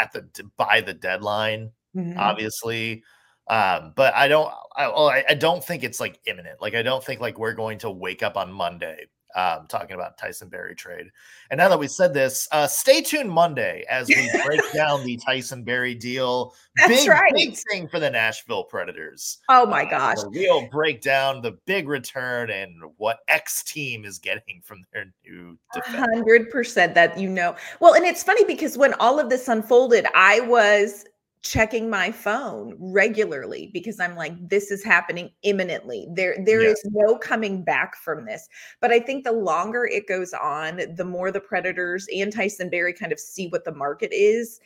at 0.00 0.12
the 0.12 0.26
by 0.56 0.80
the 0.80 0.94
deadline, 0.94 1.70
mm-hmm. 1.94 2.18
obviously. 2.18 3.02
Um, 3.48 3.92
but 3.96 4.14
I 4.14 4.28
don't, 4.28 4.52
I, 4.76 5.24
I 5.30 5.34
don't 5.34 5.64
think 5.64 5.82
it's 5.84 6.00
like 6.00 6.20
imminent. 6.26 6.60
Like 6.60 6.74
I 6.74 6.82
don't 6.82 7.02
think 7.02 7.20
like 7.20 7.38
we're 7.38 7.54
going 7.54 7.78
to 7.78 7.90
wake 7.90 8.22
up 8.22 8.36
on 8.36 8.52
Monday 8.52 9.06
um, 9.34 9.66
talking 9.68 9.92
about 9.92 10.16
Tyson 10.16 10.48
Barrie 10.48 10.74
trade. 10.74 11.10
And 11.50 11.58
now 11.58 11.68
that 11.68 11.78
we 11.78 11.86
said 11.86 12.14
this, 12.14 12.48
uh, 12.50 12.66
stay 12.66 13.02
tuned 13.02 13.30
Monday 13.30 13.84
as 13.88 14.08
we 14.08 14.30
break 14.44 14.60
down 14.72 15.04
the 15.04 15.16
Tyson 15.18 15.62
Barrie 15.62 15.94
deal. 15.94 16.54
That's 16.76 17.02
big, 17.02 17.08
right. 17.08 17.32
big 17.34 17.56
thing 17.70 17.88
for 17.88 18.00
the 18.00 18.10
Nashville 18.10 18.64
Predators. 18.64 19.38
Oh 19.48 19.66
my 19.66 19.84
uh, 19.84 19.90
gosh. 19.90 20.18
We'll 20.26 20.66
break 20.68 21.02
down 21.02 21.42
the 21.42 21.52
big 21.66 21.88
return 21.88 22.50
and 22.50 22.82
what 22.96 23.20
X 23.28 23.62
team 23.62 24.04
is 24.04 24.18
getting 24.18 24.60
from 24.64 24.84
their 24.92 25.06
new 25.24 25.58
hundred 25.74 26.50
percent 26.50 26.94
that 26.94 27.18
you 27.18 27.28
know. 27.28 27.54
Well, 27.80 27.94
and 27.94 28.04
it's 28.04 28.22
funny 28.22 28.44
because 28.44 28.78
when 28.78 28.94
all 28.94 29.20
of 29.20 29.28
this 29.28 29.48
unfolded, 29.48 30.06
I 30.14 30.40
was 30.40 31.04
checking 31.42 31.88
my 31.88 32.10
phone 32.10 32.74
regularly 32.78 33.70
because 33.72 34.00
I'm 34.00 34.16
like, 34.16 34.32
this 34.48 34.70
is 34.70 34.84
happening 34.84 35.30
imminently. 35.42 36.06
There, 36.10 36.36
there 36.44 36.62
yeah. 36.62 36.70
is 36.70 36.82
no 36.90 37.16
coming 37.16 37.62
back 37.62 37.96
from 37.96 38.24
this. 38.24 38.48
But 38.80 38.90
I 38.90 39.00
think 39.00 39.24
the 39.24 39.32
longer 39.32 39.84
it 39.84 40.08
goes 40.08 40.32
on, 40.32 40.80
the 40.94 41.04
more 41.04 41.30
the 41.30 41.40
predators 41.40 42.06
and 42.14 42.32
Tyson 42.32 42.70
Barrie 42.70 42.92
kind 42.92 43.12
of 43.12 43.20
see 43.20 43.48
what 43.48 43.64
the 43.64 43.74
market 43.74 44.12
is. 44.12 44.60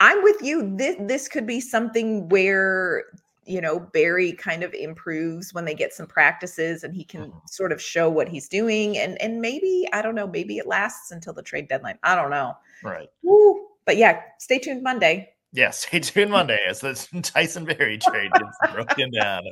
I'm 0.00 0.22
with 0.22 0.42
you. 0.42 0.76
This 0.76 0.96
this 1.00 1.28
could 1.28 1.46
be 1.46 1.60
something 1.60 2.28
where 2.28 3.04
you 3.46 3.60
know 3.60 3.78
Barrie 3.78 4.32
kind 4.32 4.62
of 4.62 4.74
improves 4.74 5.54
when 5.54 5.64
they 5.64 5.74
get 5.74 5.92
some 5.92 6.06
practices 6.06 6.82
and 6.82 6.94
he 6.94 7.04
can 7.04 7.22
mm-hmm. 7.22 7.38
sort 7.46 7.72
of 7.72 7.80
show 7.80 8.10
what 8.10 8.28
he's 8.28 8.48
doing 8.48 8.98
and 8.98 9.20
and 9.20 9.40
maybe 9.40 9.86
I 9.92 10.02
don't 10.02 10.14
know 10.14 10.26
maybe 10.26 10.58
it 10.58 10.66
lasts 10.66 11.10
until 11.10 11.32
the 11.32 11.42
trade 11.42 11.68
deadline 11.68 11.98
I 12.02 12.14
don't 12.14 12.30
know 12.30 12.54
right 12.82 13.08
Woo. 13.22 13.66
but 13.84 13.96
yeah 13.96 14.20
stay 14.38 14.58
tuned 14.58 14.82
Monday 14.82 15.33
Yes, 15.54 15.86
stay 15.86 16.00
tuned 16.00 16.32
Monday 16.32 16.58
as 16.68 16.80
the 16.80 16.94
Tyson 17.22 17.64
Barrie 17.64 17.98
trade 18.10 18.32
gets 18.32 18.74
broken 18.74 19.12
down. 19.12 19.44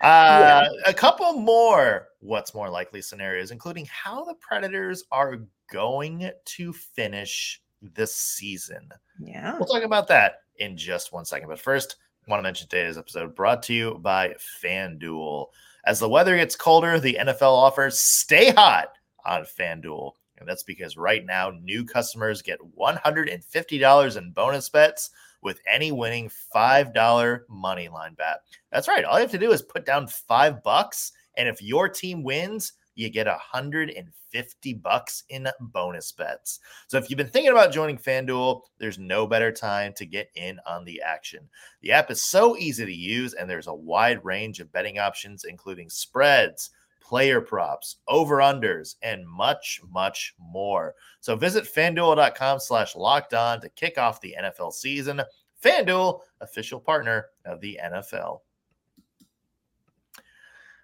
yeah. 0.00 0.68
A 0.86 0.94
couple 0.94 1.32
more 1.32 2.06
what's 2.20 2.54
more 2.54 2.70
likely 2.70 3.02
scenarios, 3.02 3.50
including 3.50 3.86
how 3.86 4.24
the 4.24 4.34
Predators 4.34 5.02
are 5.10 5.40
going 5.72 6.30
to 6.44 6.72
finish 6.72 7.60
this 7.82 8.14
season. 8.14 8.88
Yeah. 9.18 9.56
We'll 9.58 9.66
talk 9.66 9.82
about 9.82 10.06
that 10.06 10.42
in 10.58 10.76
just 10.76 11.12
one 11.12 11.24
second. 11.24 11.48
But 11.48 11.58
first, 11.58 11.96
I 12.26 12.30
want 12.30 12.38
to 12.38 12.44
mention 12.44 12.68
today's 12.68 12.96
episode 12.96 13.34
brought 13.34 13.64
to 13.64 13.74
you 13.74 13.98
by 14.00 14.36
FanDuel. 14.62 15.48
As 15.84 15.98
the 15.98 16.08
weather 16.08 16.36
gets 16.36 16.54
colder, 16.54 17.00
the 17.00 17.18
NFL 17.20 17.52
offers 17.52 17.98
stay 17.98 18.52
hot 18.52 18.90
on 19.26 19.42
FanDuel. 19.42 20.12
And 20.44 20.50
that's 20.50 20.62
because 20.62 20.98
right 20.98 21.24
now, 21.24 21.52
new 21.62 21.86
customers 21.86 22.42
get 22.42 22.58
$150 22.78 24.16
in 24.18 24.30
bonus 24.32 24.68
bets 24.68 25.08
with 25.40 25.58
any 25.72 25.90
winning 25.90 26.30
$5 26.54 27.40
money 27.48 27.88
line 27.88 28.12
bet. 28.12 28.40
That's 28.70 28.88
right. 28.88 29.06
All 29.06 29.14
you 29.14 29.22
have 29.22 29.30
to 29.30 29.38
do 29.38 29.52
is 29.52 29.62
put 29.62 29.86
down 29.86 30.06
five 30.06 30.62
bucks. 30.62 31.12
And 31.38 31.48
if 31.48 31.62
your 31.62 31.88
team 31.88 32.22
wins, 32.22 32.74
you 32.94 33.08
get 33.08 33.26
150 33.26 34.74
bucks 34.74 35.24
in 35.30 35.48
bonus 35.60 36.12
bets. 36.12 36.60
So 36.88 36.98
if 36.98 37.08
you've 37.08 37.16
been 37.16 37.28
thinking 37.28 37.52
about 37.52 37.72
joining 37.72 37.96
FanDuel, 37.96 38.60
there's 38.78 38.98
no 38.98 39.26
better 39.26 39.50
time 39.50 39.94
to 39.94 40.04
get 40.04 40.28
in 40.36 40.58
on 40.66 40.84
the 40.84 41.00
action. 41.00 41.48
The 41.80 41.92
app 41.92 42.10
is 42.10 42.22
so 42.22 42.56
easy 42.58 42.84
to 42.84 42.94
use 42.94 43.32
and 43.32 43.48
there's 43.48 43.66
a 43.66 43.74
wide 43.74 44.22
range 44.22 44.60
of 44.60 44.70
betting 44.72 44.98
options 44.98 45.44
including 45.44 45.88
spreads, 45.88 46.70
player 47.04 47.40
props, 47.40 47.96
over 48.08 48.38
unders, 48.38 48.96
and 49.02 49.28
much, 49.28 49.80
much 49.90 50.34
more. 50.38 50.94
So 51.20 51.36
visit 51.36 51.64
fanduel.com 51.64 52.60
slash 52.60 52.96
locked 52.96 53.34
on 53.34 53.60
to 53.60 53.68
kick 53.68 53.98
off 53.98 54.20
the 54.20 54.34
NFL 54.40 54.72
season. 54.72 55.20
FanDuel, 55.62 56.20
official 56.40 56.80
partner 56.80 57.26
of 57.44 57.60
the 57.60 57.78
NFL. 57.82 58.40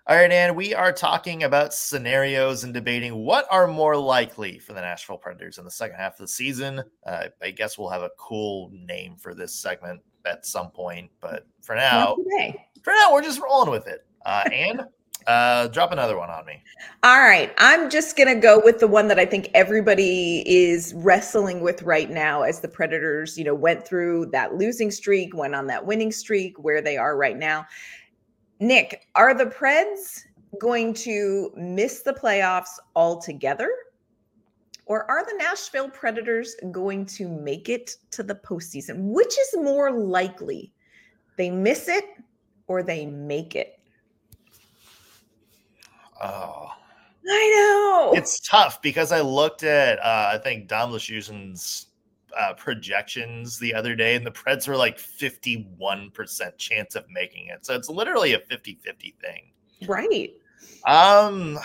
All 0.07 0.17
right, 0.17 0.33
and 0.33 0.57
we 0.57 0.75
are 0.75 0.93
talking 0.93 1.45
about 1.45 1.73
scenarios 1.73 2.65
and 2.65 2.75
debating 2.75 3.15
what 3.25 3.47
are 3.51 3.69
more 3.69 3.97
likely 3.97 4.59
for 4.59 4.73
the 4.73 4.81
Nashville 4.81 5.19
Predators 5.19 5.59
in 5.59 5.65
the 5.65 5.71
second 5.71 5.97
half 5.97 6.15
of 6.15 6.19
the 6.21 6.29
season. 6.29 6.83
Uh, 7.07 7.27
I 7.41 7.51
guess 7.51 7.79
we'll 7.79 7.91
have 7.91 8.03
a 8.03 8.11
cool 8.19 8.73
name 8.73 9.17
for 9.17 9.35
this 9.35 9.55
segment 9.55 10.01
at 10.27 10.47
some 10.47 10.71
point, 10.71 11.11
but 11.21 11.47
for 11.63 11.77
now, 11.77 12.17
for 12.83 12.93
now, 12.93 13.13
we're 13.13 13.23
just 13.23 13.41
rolling 13.41 13.71
with 13.71 13.87
it. 13.87 14.05
Uh, 14.27 14.45
and 14.53 14.81
uh, 15.27 15.69
drop 15.69 15.93
another 15.93 16.17
one 16.17 16.31
on 16.31 16.45
me. 16.47 16.63
All 17.03 17.21
right. 17.21 17.53
I'm 17.59 17.91
just 17.91 18.17
going 18.17 18.35
to 18.35 18.41
go 18.41 18.61
with 18.65 18.79
the 18.81 18.89
one 18.89 19.09
that 19.09 19.19
I 19.19 19.27
think 19.27 19.49
everybody 19.55 20.43
is 20.47 20.95
wrestling 20.97 21.61
with 21.61 21.83
right 21.83 22.11
now 22.11 22.43
as 22.43 22.61
the 22.61 22.69
Predators, 22.69 23.39
you 23.39 23.45
know, 23.45 23.55
went 23.55 23.87
through 23.87 24.27
that 24.27 24.55
losing 24.55 24.91
streak, 24.91 25.37
went 25.37 25.55
on 25.55 25.67
that 25.69 25.85
winning 25.85 26.13
streak, 26.13 26.59
where 26.59 26.81
they 26.81 26.97
are 26.97 27.17
right 27.17 27.37
now. 27.37 27.67
Nick, 28.61 29.07
are 29.15 29.35
the 29.35 29.47
Preds 29.47 30.25
going 30.59 30.93
to 30.95 31.51
miss 31.57 32.03
the 32.03 32.13
playoffs 32.13 32.79
altogether? 32.95 33.71
Or 34.87 35.09
are 35.11 35.25
the 35.25 35.37
Nashville 35.39 35.89
Predators 35.89 36.57
going 36.73 37.07
to 37.07 37.29
make 37.29 37.69
it 37.69 37.97
to 38.11 38.23
the 38.23 38.35
postseason? 38.35 39.13
Which 39.13 39.39
is 39.39 39.57
more 39.57 39.93
likely? 39.93 40.73
They 41.37 41.51
miss 41.51 41.89
it 41.89 42.05
or 42.67 42.83
they 42.83 43.07
make 43.07 43.57
it? 43.57 43.80
Oh, 46.21 46.69
I 47.29 47.55
know 47.55 48.13
it's 48.15 48.41
tough 48.41 48.83
because 48.83 49.13
I 49.13 49.21
looked 49.21 49.63
at 49.63 49.99
uh, 50.01 50.31
I 50.35 50.39
think 50.39 50.69
Dom 50.69 50.93
Luszczyszyn's 50.93 51.87
uh, 52.39 52.55
projections 52.55 53.59
the 53.59 53.75
other 53.75 53.95
day, 53.95 54.15
and 54.15 54.27
the 54.27 54.31
Preds 54.31 54.69
were 54.69 54.77
like 54.77 54.99
fifty 54.99 55.69
one 55.77 56.11
percent 56.11 56.57
chance 56.59 56.95
of 56.95 57.05
making 57.11 57.49
it. 57.49 57.65
So 57.65 57.75
it's 57.75 57.89
literally 57.89 58.35
a 58.35 58.39
50-50 58.39 59.15
thing, 59.17 59.53
right? 59.87 60.33
Um, 60.87 61.59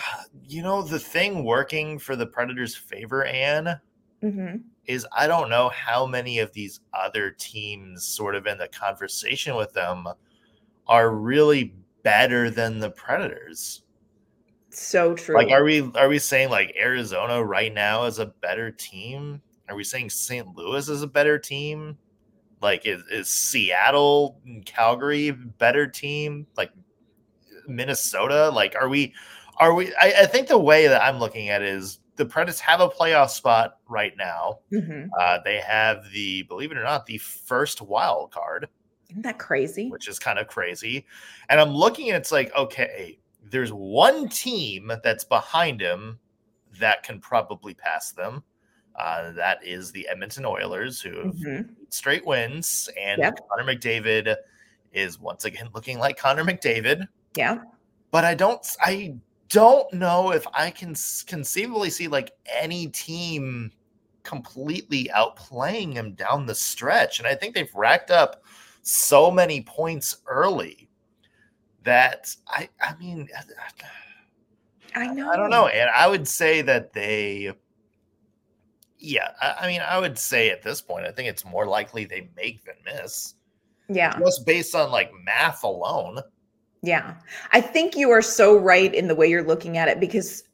you 0.46 0.62
know 0.62 0.82
the 0.82 0.98
thing 0.98 1.44
working 1.44 1.98
for 1.98 2.16
the 2.16 2.26
Predators' 2.26 2.76
favor, 2.76 3.24
Ann. 3.24 3.80
Mm-hmm. 4.22 4.56
Is 4.86 5.06
I 5.16 5.26
don't 5.26 5.50
know 5.50 5.68
how 5.70 6.06
many 6.06 6.38
of 6.38 6.52
these 6.52 6.80
other 6.94 7.30
teams, 7.30 8.06
sort 8.06 8.34
of 8.34 8.46
in 8.46 8.56
the 8.56 8.68
conversation 8.68 9.56
with 9.56 9.72
them, 9.72 10.06
are 10.86 11.10
really 11.10 11.74
better 12.02 12.50
than 12.50 12.78
the 12.78 12.90
Predators. 12.90 13.82
So 14.76 15.14
true. 15.14 15.34
Like, 15.34 15.50
are 15.50 15.64
we 15.64 15.90
are 15.94 16.08
we 16.08 16.18
saying 16.18 16.50
like 16.50 16.76
Arizona 16.78 17.42
right 17.42 17.72
now 17.72 18.04
is 18.04 18.18
a 18.18 18.26
better 18.26 18.70
team? 18.70 19.40
Are 19.70 19.74
we 19.74 19.82
saying 19.82 20.10
St. 20.10 20.54
Louis 20.54 20.86
is 20.90 21.00
a 21.00 21.06
better 21.06 21.38
team? 21.38 21.96
Like, 22.60 22.84
is, 22.84 23.02
is 23.10 23.28
Seattle 23.30 24.38
and 24.44 24.66
Calgary 24.66 25.30
better 25.30 25.86
team? 25.86 26.46
Like 26.58 26.72
Minnesota? 27.66 28.50
Like, 28.50 28.76
are 28.78 28.90
we 28.90 29.14
are 29.56 29.72
we 29.72 29.94
I, 29.94 30.12
I, 30.20 30.26
think 30.26 30.46
the 30.46 30.58
way 30.58 30.86
that 30.88 31.02
I'm 31.02 31.18
looking 31.18 31.48
at 31.48 31.62
it 31.62 31.68
is 31.68 32.00
the 32.16 32.26
Predators 32.26 32.60
have 32.60 32.80
a 32.80 32.88
playoff 32.90 33.30
spot 33.30 33.78
right 33.88 34.12
now. 34.18 34.58
Mm-hmm. 34.70 35.08
Uh, 35.18 35.38
they 35.42 35.56
have 35.56 36.04
the, 36.12 36.42
believe 36.42 36.70
it 36.70 36.76
or 36.76 36.84
not, 36.84 37.06
the 37.06 37.16
first 37.18 37.80
wild 37.80 38.30
card. 38.30 38.68
Isn't 39.08 39.22
that 39.22 39.38
crazy? 39.38 39.88
Which 39.88 40.06
is 40.06 40.18
kind 40.18 40.38
of 40.38 40.48
crazy. 40.48 41.06
And 41.48 41.60
I'm 41.60 41.70
looking 41.70 42.08
and 42.10 42.16
it's 42.16 42.32
like, 42.32 42.54
okay, 42.54 43.18
there's 43.50 43.72
one 43.72 44.28
team 44.28 44.92
that's 45.02 45.24
behind 45.24 45.80
him 45.80 46.18
that 46.78 47.02
can 47.02 47.20
probably 47.20 47.74
pass 47.74 48.12
them. 48.12 48.42
Uh, 48.94 49.32
that 49.32 49.58
is 49.62 49.92
the 49.92 50.08
Edmonton 50.08 50.46
Oilers, 50.46 51.00
who 51.00 51.18
have 51.18 51.34
mm-hmm. 51.34 51.72
straight 51.90 52.26
wins, 52.26 52.88
and 52.98 53.18
yep. 53.18 53.38
Connor 53.48 53.74
McDavid 53.74 54.34
is 54.92 55.20
once 55.20 55.44
again 55.44 55.68
looking 55.74 55.98
like 55.98 56.16
Connor 56.16 56.44
McDavid. 56.44 57.06
Yeah, 57.36 57.58
but 58.10 58.24
I 58.24 58.34
don't, 58.34 58.66
I 58.80 59.16
don't 59.50 59.92
know 59.92 60.32
if 60.32 60.46
I 60.54 60.70
can 60.70 60.94
conceivably 61.26 61.90
see 61.90 62.08
like 62.08 62.32
any 62.46 62.86
team 62.88 63.70
completely 64.22 65.10
outplaying 65.14 65.92
him 65.92 66.14
down 66.14 66.46
the 66.46 66.54
stretch, 66.54 67.18
and 67.18 67.28
I 67.28 67.34
think 67.34 67.54
they've 67.54 67.74
racked 67.74 68.10
up 68.10 68.44
so 68.80 69.30
many 69.30 69.60
points 69.60 70.22
early 70.26 70.85
that 71.86 72.34
I 72.46 72.68
I 72.80 72.94
mean 72.96 73.28
I 74.94 75.06
know. 75.08 75.30
I 75.30 75.36
don't 75.36 75.50
know, 75.50 75.68
and 75.68 75.90
I 75.90 76.06
would 76.06 76.28
say 76.28 76.62
that 76.62 76.92
they 76.92 77.52
yeah, 78.98 79.30
I, 79.40 79.54
I 79.60 79.66
mean 79.66 79.80
I 79.80 79.98
would 79.98 80.18
say 80.18 80.50
at 80.50 80.62
this 80.62 80.82
point 80.82 81.06
I 81.06 81.12
think 81.12 81.28
it's 81.28 81.44
more 81.44 81.66
likely 81.66 82.04
they 82.04 82.28
make 82.36 82.64
than 82.64 82.74
miss. 82.84 83.34
Yeah. 83.88 84.18
Just 84.18 84.44
based 84.44 84.74
on 84.74 84.90
like 84.90 85.12
math 85.24 85.62
alone. 85.62 86.18
Yeah. 86.82 87.14
I 87.52 87.60
think 87.60 87.96
you 87.96 88.10
are 88.10 88.22
so 88.22 88.56
right 88.56 88.92
in 88.92 89.08
the 89.08 89.14
way 89.14 89.28
you're 89.28 89.46
looking 89.46 89.78
at 89.78 89.88
it 89.88 90.00
because 90.00 90.44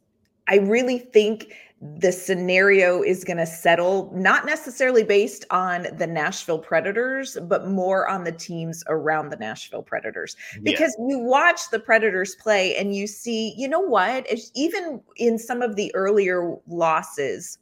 I 0.48 0.56
really 0.56 0.98
think 0.98 1.52
the 1.98 2.12
scenario 2.12 3.02
is 3.02 3.24
going 3.24 3.38
to 3.38 3.46
settle 3.46 4.08
not 4.14 4.46
necessarily 4.46 5.02
based 5.02 5.44
on 5.50 5.88
the 5.98 6.06
Nashville 6.06 6.60
Predators, 6.60 7.36
but 7.42 7.66
more 7.66 8.08
on 8.08 8.22
the 8.22 8.30
teams 8.30 8.84
around 8.86 9.30
the 9.30 9.36
Nashville 9.36 9.82
Predators. 9.82 10.36
Because 10.62 10.94
yeah. 10.96 11.06
you 11.08 11.18
watch 11.18 11.70
the 11.72 11.80
Predators 11.80 12.36
play 12.36 12.76
and 12.76 12.94
you 12.94 13.08
see, 13.08 13.52
you 13.56 13.66
know 13.66 13.80
what, 13.80 14.28
even 14.54 15.00
in 15.16 15.38
some 15.38 15.60
of 15.60 15.74
the 15.74 15.92
earlier 15.96 16.54
losses, 16.68 17.58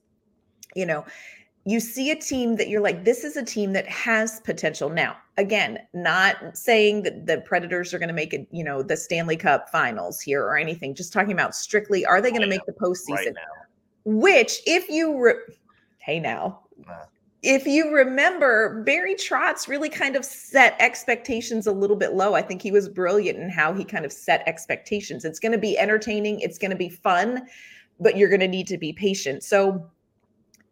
you 0.77 0.85
know, 0.85 1.03
you 1.65 1.81
see 1.81 2.11
a 2.11 2.17
team 2.17 2.57
that 2.57 2.69
you're 2.69 2.83
like, 2.83 3.05
this 3.05 3.25
is 3.25 3.39
a 3.39 3.45
team 3.45 3.73
that 3.73 3.87
has 3.89 4.41
potential. 4.41 4.91
Now, 4.91 5.17
again, 5.39 5.79
not 5.95 6.37
saying 6.57 7.05
that 7.05 7.27
the 7.27 7.41
Predators 7.41 7.95
are 7.95 7.99
going 7.99 8.09
to 8.09 8.15
make 8.15 8.35
it, 8.35 8.47
you 8.50 8.65
know, 8.65 8.83
the 8.83 8.99
Stanley 8.99 9.37
Cup 9.37 9.71
finals 9.71 10.21
here 10.21 10.43
or 10.43 10.59
anything, 10.59 10.95
just 10.95 11.12
talking 11.12 11.33
about 11.33 11.55
strictly, 11.55 12.05
are 12.05 12.21
they 12.21 12.31
going 12.31 12.43
to 12.43 12.47
make 12.47 12.67
the 12.67 12.73
postseason? 12.73 13.09
Right 13.09 13.35
Which, 14.04 14.61
if 14.66 14.88
you, 14.88 15.23
re- 15.23 15.54
hey, 15.99 16.19
now, 16.21 16.61
if 17.42 17.66
you 17.66 17.95
remember, 17.95 18.83
Barry 18.85 19.14
Trotz 19.14 19.66
really 19.66 19.88
kind 19.88 20.14
of 20.14 20.25
set 20.25 20.76
expectations 20.78 21.66
a 21.66 21.73
little 21.73 21.97
bit 21.97 22.12
low. 22.12 22.35
I 22.35 22.42
think 22.42 22.61
he 22.61 22.71
was 22.71 22.88
brilliant 22.88 23.38
in 23.38 23.49
how 23.49 23.73
he 23.73 23.85
kind 23.85 24.04
of 24.04 24.12
set 24.12 24.42
expectations. 24.47 25.25
It's 25.25 25.40
going 25.40 25.52
to 25.52 25.59
be 25.59 25.78
entertaining, 25.78 26.40
it's 26.40 26.59
going 26.59 26.71
to 26.71 26.76
be 26.76 26.90
fun, 26.90 27.47
but 27.99 28.16
you're 28.16 28.28
going 28.28 28.40
to 28.40 28.49
need 28.49 28.66
to 28.69 28.78
be 28.78 28.92
patient. 28.92 29.42
So, 29.42 29.90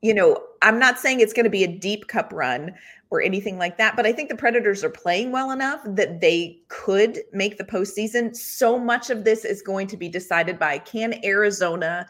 you 0.03 0.13
know, 0.13 0.43
I'm 0.61 0.79
not 0.79 0.99
saying 0.99 1.21
it's 1.21 1.33
going 1.33 1.45
to 1.45 1.51
be 1.51 1.65
a 1.65 1.79
deep 1.79 2.07
cup 2.07 2.33
run 2.33 2.75
or 3.11 3.23
anything 3.23 3.57
like 3.57 3.79
that, 3.79 3.97
but 3.97 4.05
I 4.05 4.13
think 4.13 4.29
the 4.29 4.37
Predators 4.37 4.85
are 4.85 4.91
playing 4.91 5.33
well 5.33 5.51
enough 5.51 5.81
that 5.87 6.21
they 6.21 6.61
could 6.69 7.21
make 7.33 7.57
the 7.57 7.65
postseason. 7.65 8.37
So 8.37 8.79
much 8.79 9.09
of 9.09 9.25
this 9.25 9.47
is 9.47 9.63
going 9.63 9.87
to 9.87 9.97
be 9.97 10.11
decided 10.11 10.59
by 10.59 10.79
can 10.79 11.25
Arizona 11.25 12.07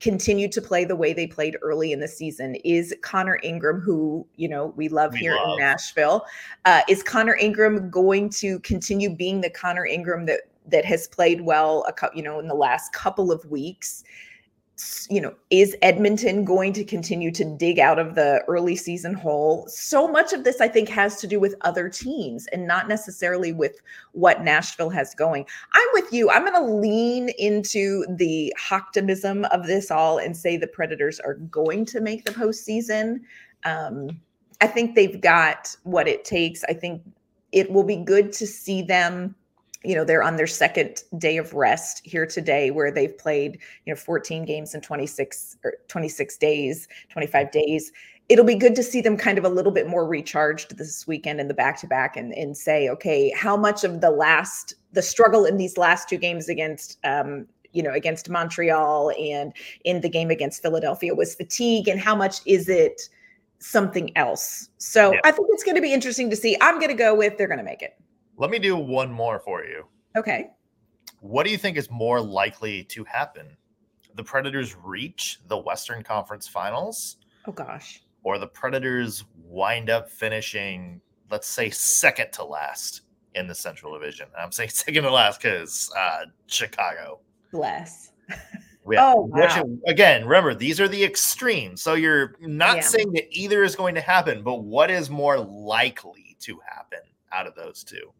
continue 0.00 0.48
to 0.48 0.60
play 0.60 0.84
the 0.84 0.96
way 0.96 1.12
they 1.12 1.26
played 1.26 1.56
early 1.62 1.92
in 1.92 2.00
the 2.00 2.08
season? 2.08 2.56
Is 2.56 2.94
Connor 3.02 3.38
Ingram, 3.42 3.80
who, 3.80 4.26
you 4.36 4.48
know, 4.48 4.72
we 4.76 4.88
love 4.88 5.12
we 5.12 5.20
here 5.20 5.34
love. 5.34 5.58
in 5.58 5.58
Nashville, 5.58 6.24
uh, 6.64 6.82
is 6.88 7.02
Connor 7.02 7.36
Ingram 7.36 7.90
going 7.90 8.30
to 8.30 8.58
continue 8.60 9.14
being 9.14 9.40
the 9.40 9.50
Connor 9.50 9.86
Ingram 9.86 10.26
that 10.26 10.40
that 10.66 10.84
has 10.84 11.08
played 11.08 11.40
well 11.40 11.84
a 11.88 11.92
couple, 11.92 12.16
you 12.16 12.22
know, 12.22 12.38
in 12.38 12.48
the 12.48 12.54
last 12.54 12.92
couple 12.92 13.30
of 13.30 13.44
weeks? 13.46 14.04
You 15.10 15.20
know, 15.20 15.34
is 15.50 15.76
Edmonton 15.82 16.44
going 16.44 16.72
to 16.74 16.84
continue 16.84 17.30
to 17.32 17.44
dig 17.44 17.78
out 17.78 17.98
of 17.98 18.14
the 18.14 18.42
early 18.48 18.76
season 18.76 19.14
hole? 19.14 19.66
So 19.68 20.06
much 20.06 20.32
of 20.32 20.44
this, 20.44 20.60
I 20.60 20.68
think, 20.68 20.88
has 20.88 21.20
to 21.20 21.26
do 21.26 21.40
with 21.40 21.54
other 21.62 21.88
teams 21.88 22.46
and 22.48 22.66
not 22.66 22.88
necessarily 22.88 23.52
with 23.52 23.80
what 24.12 24.42
Nashville 24.42 24.90
has 24.90 25.14
going. 25.14 25.46
I'm 25.72 25.88
with 25.92 26.12
you. 26.12 26.30
I'm 26.30 26.44
going 26.44 26.54
to 26.54 26.74
lean 26.74 27.30
into 27.38 28.04
the 28.08 28.54
optimism 28.70 29.44
of 29.46 29.66
this 29.66 29.90
all 29.90 30.18
and 30.18 30.36
say 30.36 30.56
the 30.56 30.66
Predators 30.66 31.20
are 31.20 31.34
going 31.34 31.84
to 31.86 32.00
make 32.00 32.24
the 32.24 32.32
postseason. 32.32 33.20
Um, 33.64 34.20
I 34.60 34.66
think 34.66 34.94
they've 34.94 35.20
got 35.20 35.74
what 35.84 36.06
it 36.06 36.24
takes. 36.24 36.64
I 36.64 36.74
think 36.74 37.02
it 37.52 37.70
will 37.70 37.84
be 37.84 37.96
good 37.96 38.32
to 38.34 38.46
see 38.46 38.82
them 38.82 39.34
you 39.84 39.94
know 39.94 40.04
they're 40.04 40.22
on 40.22 40.36
their 40.36 40.46
second 40.46 41.02
day 41.16 41.36
of 41.36 41.54
rest 41.54 42.02
here 42.04 42.26
today 42.26 42.70
where 42.70 42.92
they've 42.92 43.16
played 43.16 43.58
you 43.86 43.92
know 43.92 43.96
14 43.96 44.44
games 44.44 44.74
in 44.74 44.80
26 44.80 45.56
or 45.64 45.74
26 45.88 46.36
days 46.36 46.88
25 47.10 47.50
days. 47.50 47.92
It'll 48.28 48.44
be 48.44 48.54
good 48.54 48.76
to 48.76 48.82
see 48.84 49.00
them 49.00 49.16
kind 49.16 49.38
of 49.38 49.44
a 49.44 49.48
little 49.48 49.72
bit 49.72 49.88
more 49.88 50.06
recharged 50.06 50.76
this 50.76 51.06
weekend 51.06 51.40
in 51.40 51.48
the 51.48 51.54
back 51.54 51.80
to 51.80 51.86
back 51.86 52.16
and 52.16 52.32
and 52.34 52.56
say 52.56 52.88
okay 52.90 53.32
how 53.36 53.56
much 53.56 53.84
of 53.84 54.00
the 54.00 54.10
last 54.10 54.74
the 54.92 55.02
struggle 55.02 55.44
in 55.44 55.56
these 55.56 55.78
last 55.78 56.08
two 56.08 56.18
games 56.18 56.48
against 56.48 56.98
um 57.04 57.46
you 57.72 57.82
know 57.82 57.92
against 57.92 58.28
Montreal 58.28 59.12
and 59.18 59.52
in 59.84 60.00
the 60.00 60.08
game 60.08 60.30
against 60.30 60.62
Philadelphia 60.62 61.14
was 61.14 61.34
fatigue 61.34 61.88
and 61.88 62.00
how 62.00 62.14
much 62.14 62.40
is 62.44 62.68
it 62.68 63.00
something 63.60 64.16
else? 64.16 64.68
So 64.78 65.12
yeah. 65.12 65.20
I 65.24 65.32
think 65.32 65.48
it's 65.52 65.64
going 65.64 65.74
to 65.76 65.82
be 65.82 65.92
interesting 65.92 66.30
to 66.30 66.36
see. 66.36 66.56
I'm 66.60 66.76
going 66.76 66.88
to 66.88 66.94
go 66.94 67.14
with 67.14 67.36
they're 67.36 67.46
going 67.46 67.58
to 67.58 67.64
make 67.64 67.82
it 67.82 67.94
let 68.40 68.50
me 68.50 68.58
do 68.58 68.74
one 68.74 69.12
more 69.12 69.38
for 69.38 69.64
you. 69.64 69.84
Okay. 70.16 70.48
What 71.20 71.44
do 71.44 71.50
you 71.50 71.58
think 71.58 71.76
is 71.76 71.90
more 71.90 72.22
likely 72.22 72.84
to 72.84 73.04
happen? 73.04 73.46
The 74.14 74.24
Predators 74.24 74.74
reach 74.82 75.40
the 75.48 75.58
Western 75.58 76.02
Conference 76.02 76.48
Finals? 76.48 77.18
Oh 77.46 77.52
gosh. 77.52 78.02
Or 78.22 78.38
the 78.38 78.46
Predators 78.46 79.24
wind 79.44 79.90
up 79.90 80.08
finishing, 80.08 81.02
let's 81.30 81.48
say, 81.48 81.68
second 81.68 82.32
to 82.32 82.44
last 82.44 83.02
in 83.34 83.46
the 83.46 83.54
Central 83.54 83.92
Division. 83.92 84.28
I'm 84.38 84.52
saying 84.52 84.70
second 84.72 85.02
to 85.02 85.12
last 85.12 85.42
because 85.42 85.92
uh, 85.96 86.24
Chicago. 86.46 87.20
Bless. 87.52 88.12
Yeah. 88.90 89.12
Oh, 89.12 89.20
wow. 89.20 89.62
Which, 89.62 89.80
again, 89.86 90.24
remember, 90.24 90.54
these 90.54 90.80
are 90.80 90.88
the 90.88 91.04
extremes. 91.04 91.82
So 91.82 91.94
you're 91.94 92.36
not 92.40 92.76
yeah. 92.76 92.82
saying 92.82 93.12
that 93.12 93.30
either 93.30 93.62
is 93.62 93.76
going 93.76 93.94
to 93.94 94.00
happen, 94.00 94.42
but 94.42 94.64
what 94.64 94.90
is 94.90 95.10
more 95.10 95.38
likely 95.38 96.36
to 96.40 96.58
happen 96.66 97.00
out 97.30 97.46
of 97.46 97.54
those 97.54 97.84
two? 97.84 98.10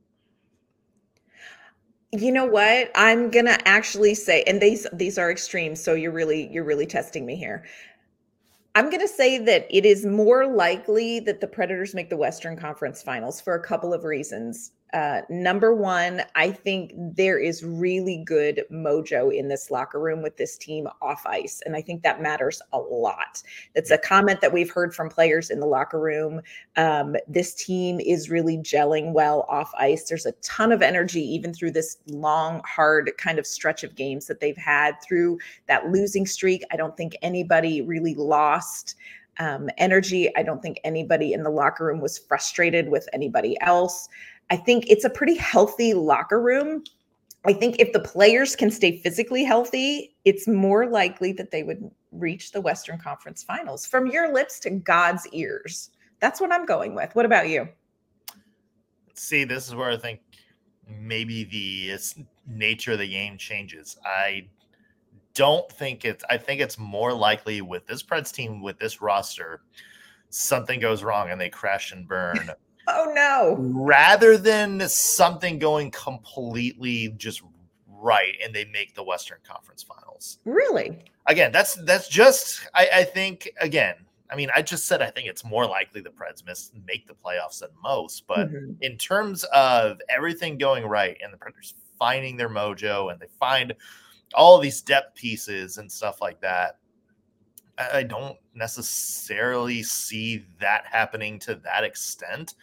You 2.12 2.32
know 2.32 2.44
what? 2.44 2.90
I'm 2.96 3.30
gonna 3.30 3.58
actually 3.64 4.14
say, 4.14 4.42
and 4.44 4.60
these 4.60 4.86
these 4.92 5.16
are 5.16 5.30
extremes, 5.30 5.82
so 5.82 5.94
you're 5.94 6.10
really 6.10 6.48
you're 6.52 6.64
really 6.64 6.86
testing 6.86 7.24
me 7.24 7.36
here. 7.36 7.64
I'm 8.74 8.90
to 8.90 9.08
say 9.08 9.38
that 9.38 9.66
it 9.70 9.84
is 9.86 10.04
more 10.04 10.46
likely 10.46 11.20
that 11.20 11.40
the 11.40 11.46
Predators 11.46 11.94
make 11.94 12.10
the 12.10 12.16
Western 12.16 12.56
Conference 12.56 13.02
Finals 13.02 13.40
for 13.40 13.54
a 13.54 13.62
couple 13.62 13.94
of 13.94 14.04
reasons. 14.04 14.72
Uh, 14.92 15.22
number 15.28 15.74
one, 15.74 16.22
I 16.34 16.50
think 16.50 16.92
there 16.96 17.38
is 17.38 17.64
really 17.64 18.24
good 18.24 18.64
mojo 18.72 19.32
in 19.34 19.48
this 19.48 19.70
locker 19.70 20.00
room 20.00 20.20
with 20.22 20.36
this 20.36 20.58
team 20.58 20.88
off 21.00 21.24
ice. 21.26 21.62
And 21.64 21.76
I 21.76 21.82
think 21.82 22.02
that 22.02 22.20
matters 22.20 22.60
a 22.72 22.78
lot. 22.78 23.42
It's 23.74 23.90
a 23.90 23.98
comment 23.98 24.40
that 24.40 24.52
we've 24.52 24.70
heard 24.70 24.94
from 24.94 25.08
players 25.08 25.50
in 25.50 25.60
the 25.60 25.66
locker 25.66 26.00
room. 26.00 26.40
Um, 26.76 27.14
this 27.28 27.54
team 27.54 28.00
is 28.00 28.30
really 28.30 28.58
gelling 28.58 29.12
well 29.12 29.46
off 29.48 29.72
ice. 29.78 30.08
There's 30.08 30.26
a 30.26 30.32
ton 30.42 30.72
of 30.72 30.82
energy, 30.82 31.22
even 31.22 31.54
through 31.54 31.72
this 31.72 31.98
long, 32.08 32.60
hard 32.66 33.12
kind 33.16 33.38
of 33.38 33.46
stretch 33.46 33.84
of 33.84 33.94
games 33.94 34.26
that 34.26 34.40
they've 34.40 34.56
had 34.56 34.94
through 35.06 35.38
that 35.68 35.90
losing 35.90 36.26
streak. 36.26 36.64
I 36.72 36.76
don't 36.76 36.96
think 36.96 37.16
anybody 37.22 37.82
really 37.82 38.14
lost. 38.14 38.96
Um, 39.38 39.70
energy. 39.78 40.28
I 40.36 40.42
don't 40.42 40.60
think 40.60 40.80
anybody 40.84 41.32
in 41.32 41.44
the 41.44 41.50
locker 41.50 41.86
room 41.86 42.00
was 42.00 42.18
frustrated 42.18 42.90
with 42.90 43.08
anybody 43.14 43.56
else. 43.62 44.06
I 44.50 44.56
think 44.56 44.84
it's 44.88 45.04
a 45.04 45.10
pretty 45.10 45.36
healthy 45.36 45.94
locker 45.94 46.40
room. 46.40 46.84
I 47.46 47.52
think 47.52 47.76
if 47.78 47.92
the 47.92 48.00
players 48.00 48.54
can 48.54 48.70
stay 48.70 48.98
physically 48.98 49.44
healthy, 49.44 50.14
it's 50.24 50.46
more 50.46 50.86
likely 50.86 51.32
that 51.32 51.50
they 51.50 51.62
would 51.62 51.90
reach 52.12 52.52
the 52.52 52.60
Western 52.60 52.98
Conference 52.98 53.42
Finals. 53.42 53.86
From 53.86 54.08
your 54.08 54.32
lips 54.32 54.58
to 54.60 54.70
God's 54.70 55.26
ears. 55.28 55.90
That's 56.18 56.40
what 56.40 56.52
I'm 56.52 56.66
going 56.66 56.94
with. 56.94 57.14
What 57.14 57.24
about 57.24 57.48
you? 57.48 57.68
See, 59.14 59.44
this 59.44 59.68
is 59.68 59.74
where 59.74 59.90
I 59.90 59.96
think 59.96 60.20
maybe 60.86 61.44
the 61.44 61.98
nature 62.46 62.92
of 62.92 62.98
the 62.98 63.08
game 63.08 63.38
changes. 63.38 63.96
I 64.04 64.48
don't 65.34 65.70
think 65.72 66.04
it's 66.04 66.24
I 66.28 66.36
think 66.36 66.60
it's 66.60 66.78
more 66.78 67.14
likely 67.14 67.62
with 67.62 67.86
this 67.86 68.02
Preds 68.02 68.32
team 68.32 68.60
with 68.60 68.78
this 68.78 69.00
roster 69.00 69.62
something 70.30 70.80
goes 70.80 71.02
wrong 71.02 71.30
and 71.30 71.40
they 71.40 71.50
crash 71.50 71.92
and 71.92 72.06
burn 72.06 72.50
Oh 72.92 73.12
no. 73.14 73.56
Rather 73.58 74.36
than 74.36 74.88
something 74.88 75.58
going 75.58 75.90
completely 75.90 77.08
just 77.16 77.42
right 77.88 78.34
and 78.42 78.54
they 78.54 78.64
make 78.66 78.94
the 78.94 79.02
Western 79.02 79.38
Conference 79.46 79.82
Finals. 79.82 80.38
Really? 80.44 80.98
Again, 81.26 81.52
that's 81.52 81.74
that's 81.84 82.08
just 82.08 82.60
I, 82.74 82.88
I 82.94 83.04
think 83.04 83.50
again, 83.60 83.94
I 84.30 84.36
mean, 84.36 84.48
I 84.54 84.62
just 84.62 84.86
said 84.86 85.02
I 85.02 85.10
think 85.10 85.28
it's 85.28 85.44
more 85.44 85.66
likely 85.66 86.00
the 86.00 86.10
Preds 86.10 86.44
miss 86.44 86.72
make 86.86 87.06
the 87.06 87.14
playoffs 87.14 87.60
than 87.60 87.70
most, 87.82 88.26
but 88.26 88.50
mm-hmm. 88.50 88.72
in 88.80 88.96
terms 88.96 89.44
of 89.44 90.00
everything 90.08 90.58
going 90.58 90.84
right 90.84 91.16
and 91.22 91.32
the 91.32 91.36
Predators 91.36 91.74
finding 91.98 92.36
their 92.36 92.48
mojo 92.48 93.12
and 93.12 93.20
they 93.20 93.28
find 93.38 93.74
all 94.34 94.58
these 94.58 94.80
depth 94.80 95.16
pieces 95.16 95.78
and 95.78 95.90
stuff 95.90 96.20
like 96.20 96.40
that, 96.40 96.78
I 97.92 98.02
don't 98.02 98.36
necessarily 98.54 99.82
see 99.82 100.44
that 100.60 100.84
happening 100.86 101.38
to 101.40 101.54
that 101.56 101.84
extent. 101.84 102.54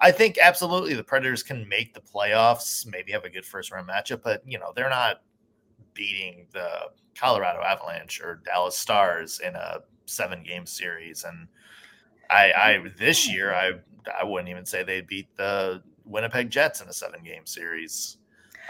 I 0.00 0.12
think 0.12 0.38
absolutely 0.38 0.94
the 0.94 1.02
Predators 1.02 1.42
can 1.42 1.68
make 1.68 1.92
the 1.92 2.00
playoffs, 2.00 2.86
maybe 2.86 3.12
have 3.12 3.24
a 3.24 3.30
good 3.30 3.44
first 3.44 3.72
round 3.72 3.88
matchup, 3.88 4.22
but 4.22 4.42
you 4.46 4.58
know, 4.58 4.72
they're 4.74 4.88
not 4.88 5.22
beating 5.94 6.46
the 6.52 6.68
Colorado 7.16 7.60
Avalanche 7.62 8.20
or 8.20 8.40
Dallas 8.44 8.76
Stars 8.76 9.40
in 9.40 9.56
a 9.56 9.80
seven 10.06 10.42
game 10.44 10.66
series. 10.66 11.24
And 11.24 11.48
I, 12.30 12.52
I 12.52 12.84
this 12.96 13.28
year 13.28 13.52
I 13.52 13.72
I 14.18 14.24
wouldn't 14.24 14.48
even 14.48 14.64
say 14.64 14.82
they 14.82 15.00
beat 15.00 15.34
the 15.36 15.82
Winnipeg 16.04 16.50
Jets 16.50 16.80
in 16.80 16.88
a 16.88 16.92
seven 16.92 17.22
game 17.24 17.44
series. 17.44 18.17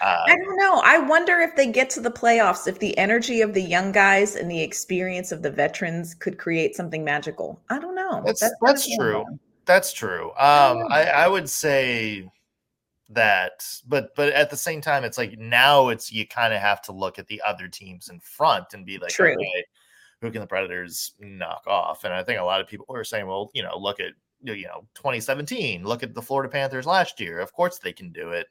Uh, 0.01 0.25
I 0.27 0.37
don't 0.37 0.57
know. 0.57 0.81
I 0.85 0.99
wonder 0.99 1.41
if 1.41 1.57
they 1.57 1.71
get 1.71 1.91
to 1.91 2.01
the 2.01 2.11
playoffs, 2.11 2.69
if 2.69 2.79
the 2.79 2.97
energy 2.99 3.41
of 3.41 3.55
the 3.55 3.63
young 3.63 3.91
guys 3.91 4.37
and 4.37 4.51
the 4.51 4.61
experience 4.61 5.33
of 5.33 5.43
the 5.43 5.51
veterans 5.51 6.15
could 6.15 6.39
create 6.39 6.77
something 6.77 7.05
magical. 7.05 7.61
I 7.69 7.79
don't 7.79 7.95
know. 7.95 8.23
That's 8.25 8.41
that's, 8.41 8.55
that's 8.63 8.97
true. 8.97 9.25
That's 9.65 9.93
true. 9.93 10.31
Um, 10.31 10.87
I, 10.91 11.11
I 11.15 11.29
would 11.29 11.51
say 11.51 12.31
that 13.11 13.65
but 13.87 14.15
but 14.15 14.33
at 14.35 14.51
the 14.51 14.57
same 14.57 14.81
time 14.81 15.03
it's 15.03 15.17
like 15.17 15.39
now 15.39 15.89
it's 15.89 16.13
you 16.13 16.27
kind 16.27 16.53
of 16.53 16.61
have 16.61 16.83
to 16.83 16.93
look 16.93 17.19
at 17.19 17.27
the 17.27 17.41
other 17.47 17.67
teams 17.67 18.11
in 18.11 18.21
front 18.21 18.75
and 18.75 18.85
be 18.85 18.99
like 18.99 19.11
True. 19.11 19.33
okay 19.33 19.65
who 20.21 20.31
can 20.31 20.43
the 20.43 20.47
predators 20.47 21.15
knock 21.19 21.63
off 21.67 22.05
and 22.05 22.13
i 22.13 22.23
think 22.23 22.39
a 22.39 22.45
lot 22.45 22.61
of 22.61 22.67
people 22.67 22.85
are 22.91 23.05
saying 23.05 23.27
well 23.27 23.51
you 23.55 23.63
know 23.63 23.79
look 23.79 23.99
at 23.99 24.13
you 24.43 24.67
know 24.67 24.87
2017 24.95 25.85
look 25.85 26.03
at 26.03 26.15
the 26.15 26.21
florida 26.21 26.51
panthers 26.51 26.85
last 26.85 27.19
year 27.19 27.41
of 27.41 27.53
course 27.55 27.79
they 27.79 27.95
can 27.95 28.13
do 28.13 28.31
it 28.31 28.47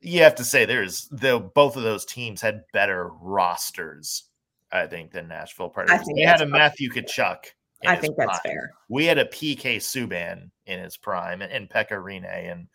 you 0.00 0.22
have 0.22 0.34
to 0.34 0.44
say 0.44 0.64
there's 0.64 1.08
though 1.10 1.38
both 1.40 1.76
of 1.76 1.82
those 1.82 2.04
teams 2.04 2.40
had 2.40 2.64
better 2.72 3.10
rosters 3.20 4.24
i 4.72 4.86
think 4.86 5.12
than 5.12 5.28
nashville 5.28 5.68
predators. 5.68 6.06
they 6.14 6.22
had 6.22 6.40
a 6.40 6.46
matthew 6.46 6.90
tkachuk 6.90 7.38
i 7.86 7.96
think 7.96 8.16
that's 8.16 8.40
fair. 8.40 8.72
We 8.88 9.06
had 9.06 9.18
a 9.18 9.24
pk 9.24 9.76
subban 9.76 10.50
in 10.70 10.82
his 10.82 10.96
prime 10.96 11.42
and, 11.42 11.52
and 11.52 11.68
pekka 11.68 12.02
rinne. 12.02 12.24
And 12.24 12.68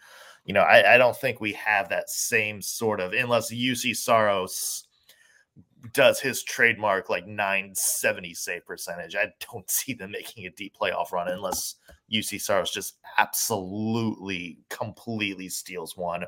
you 0.46 0.54
know, 0.54 0.62
I, 0.62 0.96
I 0.96 0.98
don't 0.98 1.18
think 1.18 1.42
we 1.42 1.54
have 1.54 1.90
that 1.90 2.10
same 2.10 2.62
sort 2.62 3.00
of 3.00 3.14
unless 3.14 3.52
Juuse 3.52 3.96
Saros 3.96 4.88
does 5.94 6.20
his 6.20 6.44
trademark 6.44 7.10
like 7.10 7.28
970 7.28 8.34
save 8.34 8.66
percentage. 8.66 9.16
I 9.16 9.32
don't 9.52 9.70
see 9.70 9.94
them 9.94 10.12
making 10.12 10.46
a 10.46 10.52
deep 10.52 10.76
playoff 10.80 11.12
run 11.12 11.30
unless 11.30 11.76
Juuse 12.12 12.42
Saros 12.42 12.72
just 12.72 12.98
absolutely 13.18 14.60
completely 14.70 15.50
steals 15.50 15.98
one. 15.98 16.26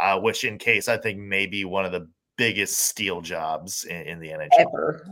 Uh, 0.00 0.18
which 0.20 0.44
in 0.44 0.58
case 0.58 0.88
I 0.88 0.96
think 0.96 1.18
may 1.18 1.46
be 1.46 1.64
one 1.64 1.84
of 1.84 1.92
the 1.92 2.08
biggest 2.36 2.78
steal 2.78 3.20
jobs 3.20 3.84
in, 3.84 4.02
in 4.02 4.20
the 4.20 4.28
NHL. 4.28 4.48
Ever. 4.58 5.06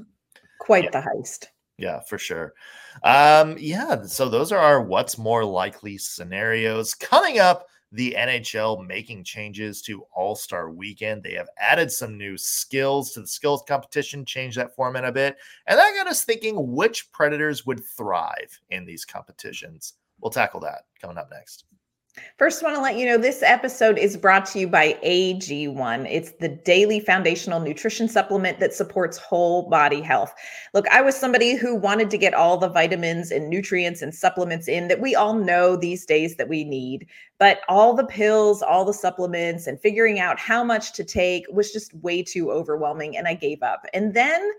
Quite 0.60 0.84
yeah. 0.84 0.90
the 0.90 0.98
heist. 0.98 1.46
Yeah, 1.78 2.00
for 2.00 2.16
sure. 2.16 2.54
Um, 3.02 3.56
yeah, 3.58 4.04
so 4.04 4.28
those 4.28 4.50
are 4.50 4.58
our 4.58 4.80
what's 4.80 5.18
more 5.18 5.44
likely 5.44 5.98
scenarios. 5.98 6.94
Coming 6.94 7.38
up, 7.38 7.66
the 7.92 8.16
NHL 8.18 8.86
making 8.86 9.24
changes 9.24 9.82
to 9.82 10.04
All 10.14 10.34
Star 10.34 10.70
Weekend. 10.70 11.22
They 11.22 11.34
have 11.34 11.48
added 11.58 11.90
some 11.90 12.16
new 12.16 12.38
skills 12.38 13.12
to 13.12 13.20
the 13.20 13.26
skills 13.26 13.62
competition, 13.68 14.24
changed 14.24 14.56
that 14.56 14.74
format 14.74 15.04
a 15.04 15.12
bit. 15.12 15.36
And 15.66 15.78
that 15.78 15.94
got 15.94 16.06
us 16.06 16.24
thinking 16.24 16.72
which 16.74 17.12
Predators 17.12 17.66
would 17.66 17.84
thrive 17.84 18.58
in 18.70 18.86
these 18.86 19.04
competitions. 19.04 19.94
We'll 20.20 20.30
tackle 20.30 20.60
that 20.60 20.84
coming 21.00 21.18
up 21.18 21.30
next. 21.30 21.64
First, 22.38 22.62
I 22.62 22.66
want 22.66 22.76
to 22.76 22.82
let 22.82 22.96
you 22.96 23.06
know 23.06 23.18
this 23.18 23.42
episode 23.42 23.98
is 23.98 24.16
brought 24.16 24.46
to 24.46 24.58
you 24.58 24.68
by 24.68 24.98
AG1. 25.04 26.06
It's 26.10 26.32
the 26.32 26.48
daily 26.48 27.00
foundational 27.00 27.60
nutrition 27.60 28.08
supplement 28.08 28.60
that 28.60 28.74
supports 28.74 29.16
whole 29.16 29.68
body 29.68 30.00
health. 30.00 30.34
Look, 30.74 30.86
I 30.88 31.00
was 31.00 31.16
somebody 31.16 31.56
who 31.56 31.74
wanted 31.74 32.10
to 32.10 32.18
get 32.18 32.34
all 32.34 32.58
the 32.58 32.68
vitamins 32.68 33.30
and 33.30 33.48
nutrients 33.48 34.02
and 34.02 34.14
supplements 34.14 34.68
in 34.68 34.88
that 34.88 35.00
we 35.00 35.14
all 35.14 35.34
know 35.34 35.76
these 35.76 36.04
days 36.04 36.36
that 36.36 36.48
we 36.48 36.64
need. 36.64 37.06
But 37.38 37.60
all 37.68 37.94
the 37.94 38.06
pills, 38.06 38.62
all 38.62 38.84
the 38.84 38.94
supplements, 38.94 39.66
and 39.66 39.80
figuring 39.80 40.18
out 40.18 40.38
how 40.38 40.64
much 40.64 40.92
to 40.94 41.04
take 41.04 41.44
was 41.50 41.72
just 41.72 41.94
way 41.94 42.22
too 42.22 42.50
overwhelming. 42.50 43.16
And 43.16 43.28
I 43.28 43.34
gave 43.34 43.62
up. 43.62 43.84
And 43.92 44.14
then 44.14 44.52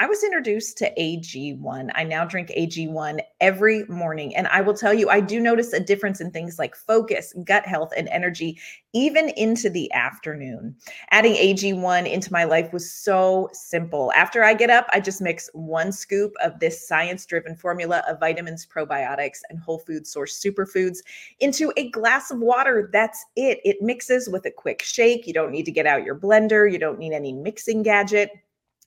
I 0.00 0.06
was 0.06 0.24
introduced 0.24 0.76
to 0.78 0.92
AG1. 0.98 1.90
I 1.94 2.02
now 2.02 2.24
drink 2.24 2.48
AG1 2.48 3.20
every 3.40 3.84
morning. 3.84 4.34
And 4.34 4.48
I 4.48 4.60
will 4.60 4.74
tell 4.74 4.92
you, 4.92 5.08
I 5.08 5.20
do 5.20 5.38
notice 5.38 5.72
a 5.72 5.78
difference 5.78 6.20
in 6.20 6.32
things 6.32 6.58
like 6.58 6.74
focus, 6.74 7.32
gut 7.44 7.64
health, 7.64 7.92
and 7.96 8.08
energy, 8.08 8.58
even 8.92 9.28
into 9.30 9.70
the 9.70 9.92
afternoon. 9.92 10.74
Adding 11.12 11.34
AG1 11.34 12.10
into 12.10 12.32
my 12.32 12.42
life 12.42 12.72
was 12.72 12.90
so 12.90 13.48
simple. 13.52 14.12
After 14.16 14.42
I 14.42 14.54
get 14.54 14.68
up, 14.68 14.88
I 14.92 14.98
just 14.98 15.22
mix 15.22 15.48
one 15.52 15.92
scoop 15.92 16.32
of 16.42 16.58
this 16.58 16.88
science 16.88 17.24
driven 17.24 17.54
formula 17.54 18.02
of 18.08 18.18
vitamins, 18.18 18.66
probiotics, 18.66 19.42
and 19.48 19.60
whole 19.60 19.78
food 19.78 20.08
source 20.08 20.42
superfoods 20.42 20.98
into 21.38 21.72
a 21.76 21.90
glass 21.90 22.32
of 22.32 22.40
water. 22.40 22.90
That's 22.92 23.24
it. 23.36 23.60
It 23.64 23.80
mixes 23.80 24.28
with 24.28 24.44
a 24.44 24.50
quick 24.50 24.82
shake. 24.82 25.28
You 25.28 25.34
don't 25.34 25.52
need 25.52 25.66
to 25.66 25.72
get 25.72 25.86
out 25.86 26.04
your 26.04 26.18
blender, 26.18 26.70
you 26.70 26.80
don't 26.80 26.98
need 26.98 27.12
any 27.12 27.32
mixing 27.32 27.84
gadget. 27.84 28.30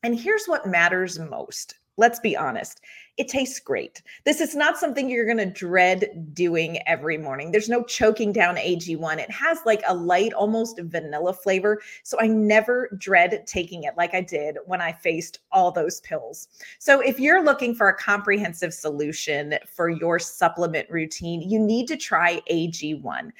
And 0.04 0.20
here's 0.20 0.46
what 0.46 0.68
matters 0.68 1.20
most. 1.20 1.76
Let's 2.00 2.20
be 2.20 2.38
honest. 2.38 2.82
It 3.18 3.28
tastes 3.28 3.60
great. 3.60 4.04
This 4.24 4.40
is 4.40 4.56
not 4.56 4.78
something 4.78 5.10
you're 5.10 5.26
going 5.26 5.38
to 5.40 5.48
dread 5.48 6.32
doing 6.36 6.78
every 6.88 7.18
morning. 7.18 7.52
There's 7.52 7.70
no 7.70 7.84
choking 7.84 8.32
down 8.32 8.58
AG1. 8.58 9.18
It 9.18 9.32
has 9.32 9.58
like 9.66 9.82
a 9.88 9.96
light, 9.96 10.32
almost 10.34 10.80
vanilla 10.80 11.34
flavor. 11.34 11.82
So 12.04 12.20
I 12.22 12.28
never 12.28 12.96
dread 13.00 13.48
taking 13.48 13.84
it 13.84 13.98
like 13.98 14.14
I 14.14 14.22
did 14.22 14.58
when 14.68 14.80
I 14.80 14.92
faced 14.92 15.40
all 15.52 15.72
those 15.72 16.00
pills. 16.02 16.50
So 16.78 17.00
if 17.00 17.20
you're 17.20 17.44
looking 17.44 17.74
for 17.74 17.90
a 17.90 17.98
comprehensive 17.98 18.76
solution 18.76 19.56
for 19.68 19.90
your 19.90 20.20
supplement 20.20 20.88
routine, 20.92 21.42
you 21.42 21.58
need 21.58 21.88
to 21.88 21.98
try 21.98 22.42
AG1 22.52 23.32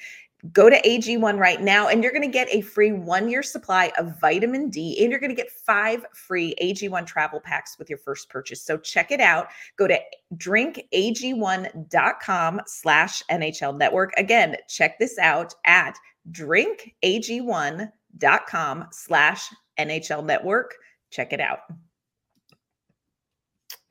go 0.52 0.70
to 0.70 0.80
AG1 0.82 1.38
right 1.38 1.60
now 1.60 1.88
and 1.88 2.00
you're 2.02 2.12
going 2.12 2.22
to 2.22 2.28
get 2.28 2.48
a 2.50 2.60
free 2.60 2.92
one 2.92 3.28
year 3.28 3.42
supply 3.42 3.90
of 3.98 4.20
vitamin 4.20 4.70
D 4.70 4.96
and 5.02 5.10
you're 5.10 5.18
going 5.20 5.34
to 5.34 5.36
get 5.36 5.50
five 5.50 6.06
free 6.14 6.54
AG1 6.62 7.06
travel 7.06 7.40
packs 7.40 7.76
with 7.78 7.90
your 7.90 7.98
first 7.98 8.28
purchase. 8.28 8.62
So 8.62 8.76
check 8.76 9.10
it 9.10 9.20
out. 9.20 9.48
Go 9.76 9.88
to 9.88 9.98
drinkag1.com 10.36 12.60
slash 12.66 13.22
NHL 13.30 13.76
network. 13.76 14.12
Again, 14.16 14.56
check 14.68 14.98
this 14.98 15.18
out 15.18 15.54
at 15.64 15.98
drinkag1.com 16.30 18.86
slash 18.92 19.50
NHL 19.78 20.24
network. 20.24 20.74
Check 21.10 21.32
it 21.32 21.40
out. 21.40 21.60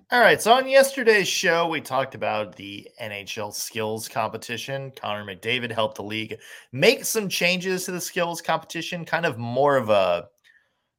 All 0.10 0.22
right. 0.22 0.42
So 0.42 0.54
on 0.54 0.70
yesterday's 0.70 1.28
show, 1.28 1.68
we 1.68 1.82
talked 1.82 2.16
about 2.16 2.56
the 2.56 2.88
NHL 3.02 3.54
skills 3.54 4.08
competition. 4.08 4.92
Connor 4.96 5.26
McDavid 5.26 5.70
helped 5.70 5.98
the 5.98 6.04
league 6.04 6.40
make 6.72 7.04
some 7.04 7.28
changes 7.28 7.84
to 7.86 7.92
the 7.92 8.00
skills 8.00 8.42
competition, 8.42 9.04
kind 9.04 9.26
of 9.26 9.38
more 9.38 9.76
of 9.76 9.90
a 9.90 10.30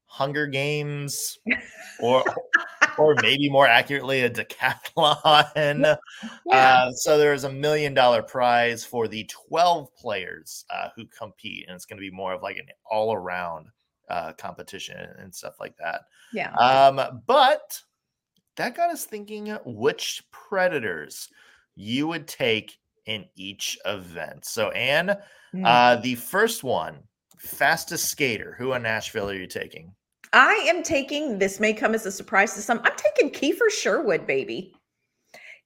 Hunger 0.05 0.45
Games, 0.45 1.39
or 1.99 2.23
or 2.99 3.15
maybe 3.23 3.49
more 3.49 3.65
accurately, 3.65 4.21
a 4.21 4.29
decathlon. 4.29 5.97
Yeah. 6.45 6.55
Uh, 6.55 6.91
so 6.91 7.17
there 7.17 7.33
is 7.33 7.45
a 7.45 7.51
million 7.51 7.95
dollar 7.95 8.21
prize 8.21 8.85
for 8.85 9.07
the 9.07 9.27
12 9.49 9.95
players 9.95 10.65
uh, 10.69 10.89
who 10.95 11.05
compete, 11.07 11.65
and 11.67 11.75
it's 11.75 11.85
going 11.85 11.97
to 11.97 12.07
be 12.07 12.15
more 12.15 12.33
of 12.33 12.43
like 12.43 12.57
an 12.57 12.67
all 12.85 13.11
around 13.13 13.69
uh, 14.07 14.33
competition 14.33 14.97
and 15.17 15.33
stuff 15.33 15.55
like 15.59 15.75
that. 15.77 16.01
Yeah. 16.31 16.53
Um, 16.53 17.21
but 17.25 17.81
that 18.59 18.75
got 18.75 18.91
us 18.91 19.05
thinking 19.05 19.47
which 19.65 20.21
predators 20.31 21.29
you 21.75 22.07
would 22.07 22.27
take 22.27 22.77
in 23.05 23.25
each 23.35 23.77
event. 23.85 24.45
So, 24.45 24.69
Ann, 24.71 25.15
mm. 25.55 25.65
uh, 25.65 26.01
the 26.01 26.15
first 26.15 26.61
one, 26.61 26.97
fastest 27.37 28.09
skater. 28.09 28.55
Who 28.57 28.73
in 28.73 28.83
Nashville 28.83 29.29
are 29.29 29.33
you 29.33 29.47
taking? 29.47 29.93
I 30.33 30.53
am 30.67 30.83
taking. 30.83 31.39
This 31.39 31.61
may 31.61 31.73
come 31.73 31.95
as 31.95 32.05
a 32.05 32.11
surprise 32.11 32.53
to 32.55 32.61
some. 32.61 32.81
I'm 32.83 32.97
taking 32.97 33.31
Kiefer 33.31 33.71
Sherwood, 33.71 34.27
baby. 34.27 34.73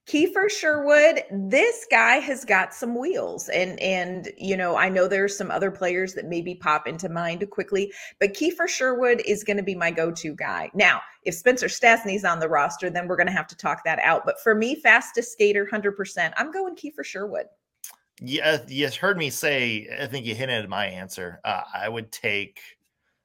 Kiefer 0.05 0.49
Sherwood, 0.49 1.23
this 1.31 1.87
guy 1.89 2.15
has 2.15 2.43
got 2.43 2.73
some 2.73 2.95
wheels. 2.97 3.47
And 3.49 3.79
and 3.79 4.29
you 4.37 4.57
know, 4.57 4.75
I 4.75 4.89
know 4.89 5.07
there's 5.07 5.37
some 5.37 5.49
other 5.49 5.71
players 5.71 6.13
that 6.15 6.25
maybe 6.25 6.55
pop 6.55 6.87
into 6.87 7.07
mind 7.07 7.49
quickly, 7.49 7.93
but 8.19 8.33
Kiefer 8.33 8.67
Sherwood 8.67 9.21
is 9.25 9.43
going 9.43 9.57
to 9.57 9.63
be 9.63 9.75
my 9.75 9.91
go-to 9.91 10.35
guy. 10.35 10.69
Now, 10.73 11.01
if 11.23 11.35
Spencer 11.35 11.67
Stastney's 11.67 12.25
on 12.25 12.39
the 12.39 12.49
roster, 12.49 12.89
then 12.89 13.07
we're 13.07 13.15
going 13.15 13.27
to 13.27 13.33
have 13.33 13.47
to 13.47 13.55
talk 13.55 13.85
that 13.85 13.99
out. 13.99 14.23
But 14.25 14.41
for 14.41 14.53
me, 14.53 14.75
fastest 14.75 15.31
skater, 15.31 15.67
100%, 15.71 16.33
I'm 16.35 16.51
going 16.51 16.75
Kiefer 16.75 17.05
Sherwood. 17.05 17.45
Yeah, 18.21 18.59
you 18.67 18.89
heard 18.89 19.17
me 19.17 19.29
say, 19.29 19.87
I 20.01 20.05
think 20.07 20.25
you 20.25 20.35
hinted 20.35 20.63
at 20.63 20.69
my 20.69 20.85
answer. 20.85 21.39
Uh, 21.43 21.63
I 21.73 21.89
would 21.89 22.11
take 22.11 22.61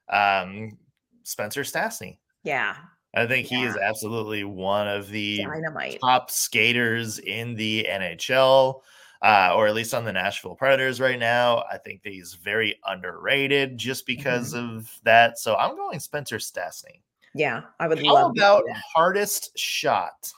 um, 0.08 0.78
Spencer 1.24 1.62
Stastney. 1.62 2.18
Yeah, 2.44 2.76
I 3.14 3.26
think 3.26 3.50
yeah. 3.50 3.58
he 3.58 3.64
is 3.64 3.76
absolutely 3.76 4.44
one 4.44 4.86
of 4.86 5.08
the 5.08 5.38
Dynamite. 5.38 5.98
top 6.00 6.30
skaters 6.30 7.18
in 7.18 7.54
the 7.54 7.86
NHL, 7.88 8.82
uh, 9.22 9.52
or 9.54 9.66
at 9.66 9.74
least 9.74 9.94
on 9.94 10.04
the 10.04 10.12
Nashville 10.12 10.54
Predators 10.54 11.00
right 11.00 11.18
now. 11.18 11.64
I 11.72 11.78
think 11.78 12.02
that 12.02 12.12
he's 12.12 12.34
very 12.34 12.78
underrated 12.86 13.78
just 13.78 14.06
because 14.06 14.54
mm-hmm. 14.54 14.76
of 14.76 15.00
that. 15.04 15.38
So 15.38 15.56
I'm 15.56 15.74
going 15.76 16.00
Spencer 16.00 16.36
Stastney. 16.36 17.00
Yeah, 17.34 17.62
I 17.80 17.88
would 17.88 18.04
How 18.04 18.14
love 18.14 18.32
about 18.36 18.64
hardest 18.94 19.58
shot. 19.58 20.32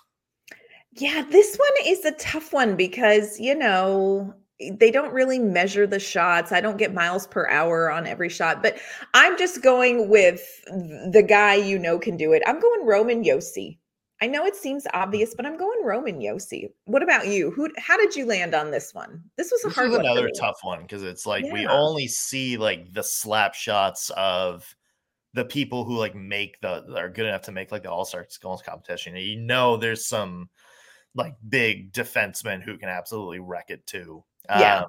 Yeah, 0.92 1.24
this 1.30 1.56
one 1.56 1.87
is 1.87 2.04
a 2.04 2.12
tough 2.12 2.52
one 2.52 2.76
because, 2.76 3.38
you 3.38 3.54
know, 3.54 4.35
Eh, 4.61 4.73
they 4.79 4.90
don't 4.90 5.12
really 5.12 5.38
measure 5.38 5.87
the 5.87 6.01
shots. 6.01 6.53
I 6.53 6.61
don't 6.61 6.77
get 6.77 6.94
miles 6.94 7.27
per 7.27 7.49
hour 7.49 7.90
on 7.90 8.07
every 8.07 8.29
shot, 8.29 8.62
but 8.62 8.79
I'm 9.14 9.37
just 9.38 9.62
going 9.62 10.09
with 10.09 10.42
the 10.66 11.25
guy 11.27 11.55
you 11.55 11.79
know 11.79 11.99
can 11.99 12.16
do 12.16 12.33
it. 12.33 12.42
I'm 12.46 12.61
going 12.61 12.87
Roman 12.87 13.25
Josi. 13.25 13.79
I 14.23 14.27
know 14.27 14.44
it 14.44 14.55
seems 14.55 14.87
obvious, 14.92 15.35
but 15.35 15.46
I'm 15.46 15.57
going 15.57 15.83
Roman 15.83 16.20
Josi. 16.20 16.68
What 16.85 17.03
about 17.03 17.27
you? 17.27 17.51
Who? 17.53 17.70
How 17.79 17.96
did 17.96 18.14
you 18.14 18.27
land 18.27 18.55
on 18.55 18.70
this 18.70 18.92
one? 18.92 19.23
This 19.37 19.51
was 19.51 19.64
a 19.64 19.68
This 19.68 19.77
hard 19.77 19.90
was 19.90 20.01
another 20.01 20.29
tough 20.38 20.59
one 20.62 20.83
because 20.83 21.03
it's 21.03 21.25
like 21.25 21.44
we 21.51 21.66
only 21.66 22.07
see 22.07 22.59
like 22.59 22.92
the 22.92 23.03
slap 23.03 23.55
shots 23.55 24.11
of 24.16 24.77
the 25.33 25.44
people 25.44 25.85
who 25.85 25.96
like 25.96 26.14
make 26.14 26.61
the 26.61 26.85
are 26.96 27.09
good 27.09 27.27
enough 27.27 27.42
to 27.42 27.53
make 27.53 27.73
like 27.73 27.83
the 27.83 27.90
All 27.90 28.05
Star 28.05 28.27
skills 28.29 28.62
competition. 28.62 29.16
You 29.16 29.40
know, 29.40 29.79
there's 29.79 30.07
some 30.07 30.51
like 31.14 31.35
big 31.49 31.92
defensemen 31.92 32.62
who 32.62 32.77
can 32.77 32.88
absolutely 32.88 33.40
wreck 33.40 33.70
it 33.70 33.87
too. 33.87 34.25
Yeah. 34.58 34.80
Um, 34.80 34.86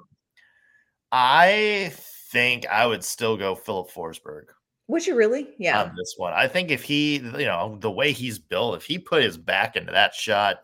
I 1.12 1.92
think 2.32 2.66
I 2.66 2.86
would 2.86 3.04
still 3.04 3.36
go 3.36 3.54
Filip 3.54 3.90
Forsberg 3.90 4.44
Would 4.88 5.06
you 5.06 5.14
really? 5.14 5.48
Yeah. 5.58 5.82
on 5.82 5.94
this 5.96 6.14
one. 6.16 6.32
I 6.32 6.48
think 6.48 6.70
if 6.70 6.82
he, 6.82 7.16
you 7.16 7.44
know, 7.44 7.76
the 7.80 7.90
way 7.90 8.12
he's 8.12 8.38
built, 8.38 8.76
if 8.76 8.84
he 8.84 8.98
put 8.98 9.22
his 9.22 9.36
back 9.36 9.76
into 9.76 9.92
that 9.92 10.14
shot, 10.14 10.60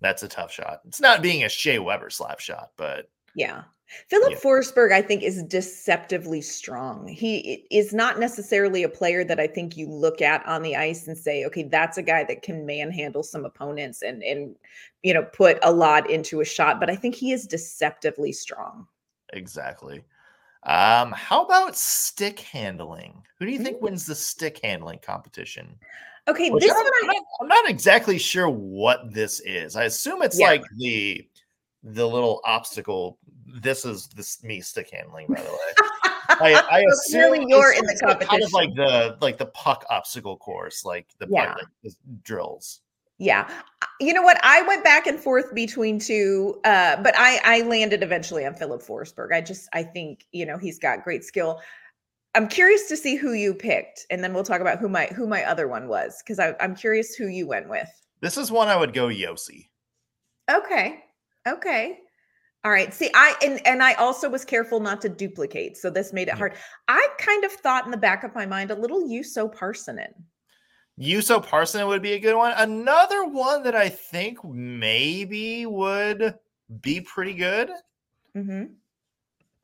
that's 0.00 0.22
a 0.22 0.28
tough 0.28 0.52
shot. 0.52 0.80
It's 0.86 1.00
not 1.00 1.22
being 1.22 1.44
a 1.44 1.48
Shea 1.48 1.78
Weber 1.78 2.10
slap 2.10 2.40
shot, 2.40 2.70
but 2.76 3.10
Yeah. 3.34 3.62
Filip 4.08 4.32
Yeah. 4.32 4.38
Forsberg, 4.38 4.92
I 4.92 5.00
think, 5.00 5.22
is 5.22 5.42
deceptively 5.44 6.40
strong. 6.40 7.06
He 7.06 7.66
is 7.70 7.92
not 7.92 8.18
necessarily 8.18 8.82
a 8.82 8.88
player 8.88 9.24
that 9.24 9.38
I 9.38 9.46
think 9.46 9.76
you 9.76 9.88
look 9.88 10.20
at 10.20 10.44
on 10.46 10.62
the 10.62 10.76
ice 10.76 11.06
and 11.06 11.16
say, 11.16 11.44
okay, 11.44 11.62
that's 11.62 11.96
a 11.98 12.02
guy 12.02 12.24
that 12.24 12.42
can 12.42 12.66
manhandle 12.66 13.22
some 13.22 13.44
opponents 13.44 14.02
and 14.02 14.22
and 14.22 14.56
you 15.02 15.14
know 15.14 15.22
put 15.22 15.58
a 15.62 15.72
lot 15.72 16.10
into 16.10 16.40
a 16.40 16.44
shot. 16.44 16.80
But 16.80 16.90
I 16.90 16.96
think 16.96 17.14
he 17.14 17.32
is 17.32 17.46
deceptively 17.46 18.32
strong. 18.32 18.86
Exactly. 19.32 20.04
Um, 20.64 21.12
how 21.12 21.44
about 21.44 21.76
stick 21.76 22.40
handling? 22.40 23.22
Who 23.38 23.46
do 23.46 23.52
you 23.52 23.58
think 23.60 23.78
Mm. 23.78 23.82
wins 23.82 24.06
the 24.06 24.16
stick 24.16 24.60
handling 24.64 24.98
competition? 25.00 25.78
Okay, 26.26 26.50
Which 26.50 26.64
this 26.64 26.72
I'm, 26.72 26.82
one 26.82 26.92
I'm 27.02 27.06
not, 27.06 27.22
I'm 27.40 27.48
not 27.48 27.70
exactly 27.70 28.18
sure 28.18 28.48
what 28.48 29.12
this 29.14 29.38
is. 29.40 29.76
I 29.76 29.84
assume 29.84 30.22
it's 30.22 30.40
Yeah. 30.40 30.48
like 30.48 30.64
the 30.76 31.28
the 31.86 32.06
little 32.06 32.40
obstacle. 32.44 33.18
This 33.46 33.84
is 33.84 34.08
this 34.08 34.42
me 34.42 34.60
stick 34.60 34.90
handling, 34.92 35.26
by 35.28 35.40
the 35.40 35.50
way. 35.50 35.88
I, 36.28 36.62
I 36.70 36.84
assume 36.92 37.20
really 37.32 37.44
you're 37.48 37.72
in 37.72 37.84
the 37.86 37.98
like 38.02 38.20
kind 38.28 38.42
of 38.42 38.52
like 38.52 38.74
the 38.74 39.16
like 39.20 39.38
the 39.38 39.46
puck 39.46 39.84
obstacle 39.88 40.36
course, 40.36 40.84
like 40.84 41.06
the 41.18 41.26
Yeah. 41.30 41.54
like 41.54 41.66
the 41.82 41.92
drills. 42.24 42.80
Yeah. 43.18 43.48
You 44.00 44.12
know 44.12 44.22
what? 44.22 44.38
I 44.42 44.62
went 44.62 44.84
back 44.84 45.06
and 45.06 45.18
forth 45.18 45.54
between 45.54 45.98
two, 45.98 46.60
uh, 46.64 47.00
but 47.02 47.14
I 47.16 47.40
I 47.44 47.62
landed 47.62 48.02
eventually 48.02 48.44
on 48.44 48.54
Filip 48.54 48.82
Forsberg. 48.82 49.32
I 49.32 49.40
just 49.40 49.68
I 49.72 49.84
think, 49.84 50.26
you 50.32 50.44
know, 50.44 50.58
he's 50.58 50.78
got 50.78 51.04
great 51.04 51.24
skill. 51.24 51.60
I'm 52.34 52.48
curious 52.48 52.88
to 52.88 52.96
see 52.98 53.16
who 53.16 53.32
you 53.32 53.54
picked, 53.54 54.04
and 54.10 54.22
then 54.22 54.34
we'll 54.34 54.44
talk 54.44 54.60
about 54.60 54.78
who 54.78 54.88
my 54.88 55.06
who 55.06 55.26
my 55.26 55.44
other 55.44 55.68
one 55.68 55.88
was 55.88 56.22
because 56.22 56.38
I'm 56.60 56.74
curious 56.74 57.14
who 57.14 57.28
you 57.28 57.46
went 57.46 57.70
with. 57.70 57.88
This 58.20 58.36
is 58.36 58.50
one 58.50 58.68
I 58.68 58.76
would 58.76 58.92
go 58.92 59.08
Josi. 59.08 59.68
Okay. 60.50 61.02
Okay. 61.46 61.98
All 62.64 62.72
right. 62.72 62.92
See, 62.92 63.10
I 63.14 63.34
and 63.44 63.64
and 63.66 63.82
I 63.82 63.92
also 63.94 64.28
was 64.28 64.44
careful 64.44 64.80
not 64.80 65.00
to 65.02 65.08
duplicate, 65.08 65.76
so 65.76 65.88
this 65.88 66.12
made 66.12 66.28
it 66.28 66.34
hard. 66.34 66.54
I 66.88 67.06
kind 67.18 67.44
of 67.44 67.52
thought 67.52 67.84
in 67.84 67.92
the 67.92 67.96
back 67.96 68.24
of 68.24 68.34
my 68.34 68.44
mind 68.44 68.70
a 68.70 68.74
little 68.74 69.02
Juuso 69.08 69.54
Parssinen. 69.54 70.12
Juuso 70.98 71.40
Parson 71.46 71.86
would 71.86 72.02
be 72.02 72.14
a 72.14 72.18
good 72.18 72.34
one. 72.34 72.52
Another 72.56 73.24
one 73.24 73.62
that 73.62 73.76
I 73.76 73.88
think 73.88 74.42
maybe 74.42 75.66
would 75.66 76.34
be 76.80 77.00
pretty 77.00 77.34
good. 77.34 77.70
hmm 78.34 78.64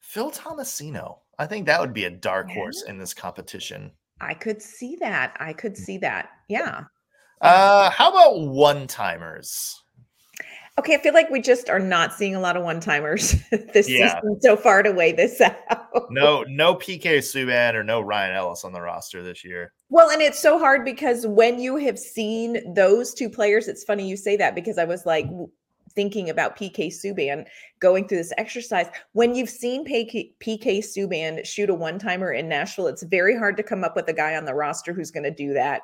Phil 0.01 0.31
Tomasino. 0.31 1.19
I 1.39 1.47
think 1.47 1.67
that 1.67 1.81
would 1.81 1.95
be 1.95 2.05
a 2.05 2.11
dark 2.11 2.49
Yeah. 2.49 2.55
horse 2.57 2.83
in 2.83 2.99
this 2.99 3.15
competition. 3.15 3.91
I 4.21 4.35
could 4.35 4.61
see 4.63 4.95
that. 4.97 5.37
I 5.41 5.53
could 5.55 5.77
see 5.77 5.99
that. 5.99 6.29
Yeah. 6.49 6.85
Uh, 7.41 7.91
how 7.91 8.11
about 8.11 8.47
one 8.49 8.87
timers? 8.87 9.82
Okay, 10.79 10.95
I 10.95 10.99
feel 10.99 11.13
like 11.13 11.29
we 11.29 11.41
just 11.43 11.69
are 11.69 11.79
not 11.79 12.15
seeing 12.15 12.35
a 12.35 12.41
lot 12.41 12.57
of 12.57 12.63
one 12.63 12.81
timers 12.81 13.35
this 13.75 13.89
Yeah. 13.89 14.15
season 14.21 14.41
so 14.41 14.57
far 14.57 14.83
to 14.83 14.91
weigh 14.91 15.13
this 15.13 15.41
out. 15.41 16.11
No, 16.11 16.45
no 16.49 16.75
PK 16.75 17.19
Subban 17.19 17.75
or 17.75 17.85
no 17.85 18.01
Ryan 18.01 18.35
Ellis 18.35 18.65
on 18.65 18.73
the 18.73 18.81
roster 18.81 19.23
this 19.23 19.45
year. 19.45 19.75
Well, 19.91 20.11
and 20.11 20.23
it's 20.23 20.41
so 20.41 20.59
hard 20.59 20.85
because 20.85 21.27
when 21.27 21.61
you 21.61 21.77
have 21.77 21.99
seen 21.99 22.75
those 22.75 23.13
two 23.13 23.29
players, 23.29 23.69
it's 23.69 23.85
funny 23.85 24.09
you 24.09 24.17
say 24.17 24.37
that 24.39 24.55
because 24.55 24.79
I 24.79 24.85
was 24.85 25.05
like 25.05 25.27
thinking 25.95 26.31
about 26.31 26.57
PK 26.57 26.87
Subban 26.89 27.45
going 27.81 28.09
through 28.09 28.17
this 28.19 28.33
exercise. 28.39 28.87
When 29.13 29.35
you've 29.35 29.51
seen 29.51 29.87
PK, 29.87 30.33
PK 30.41 30.79
Subban 30.79 31.45
shoot 31.45 31.69
a 31.69 31.75
one 31.75 31.99
timer 31.99 32.33
in 32.33 32.49
Nashville, 32.49 32.87
it's 32.87 33.03
very 33.03 33.37
hard 33.37 33.59
to 33.59 33.63
come 33.63 33.85
up 33.85 33.95
with 33.95 34.09
a 34.09 34.15
guy 34.15 34.37
on 34.37 34.47
the 34.47 34.55
roster 34.55 34.95
who's 34.95 35.11
going 35.11 35.25
to 35.25 35.31
do 35.31 35.53
that. 35.53 35.83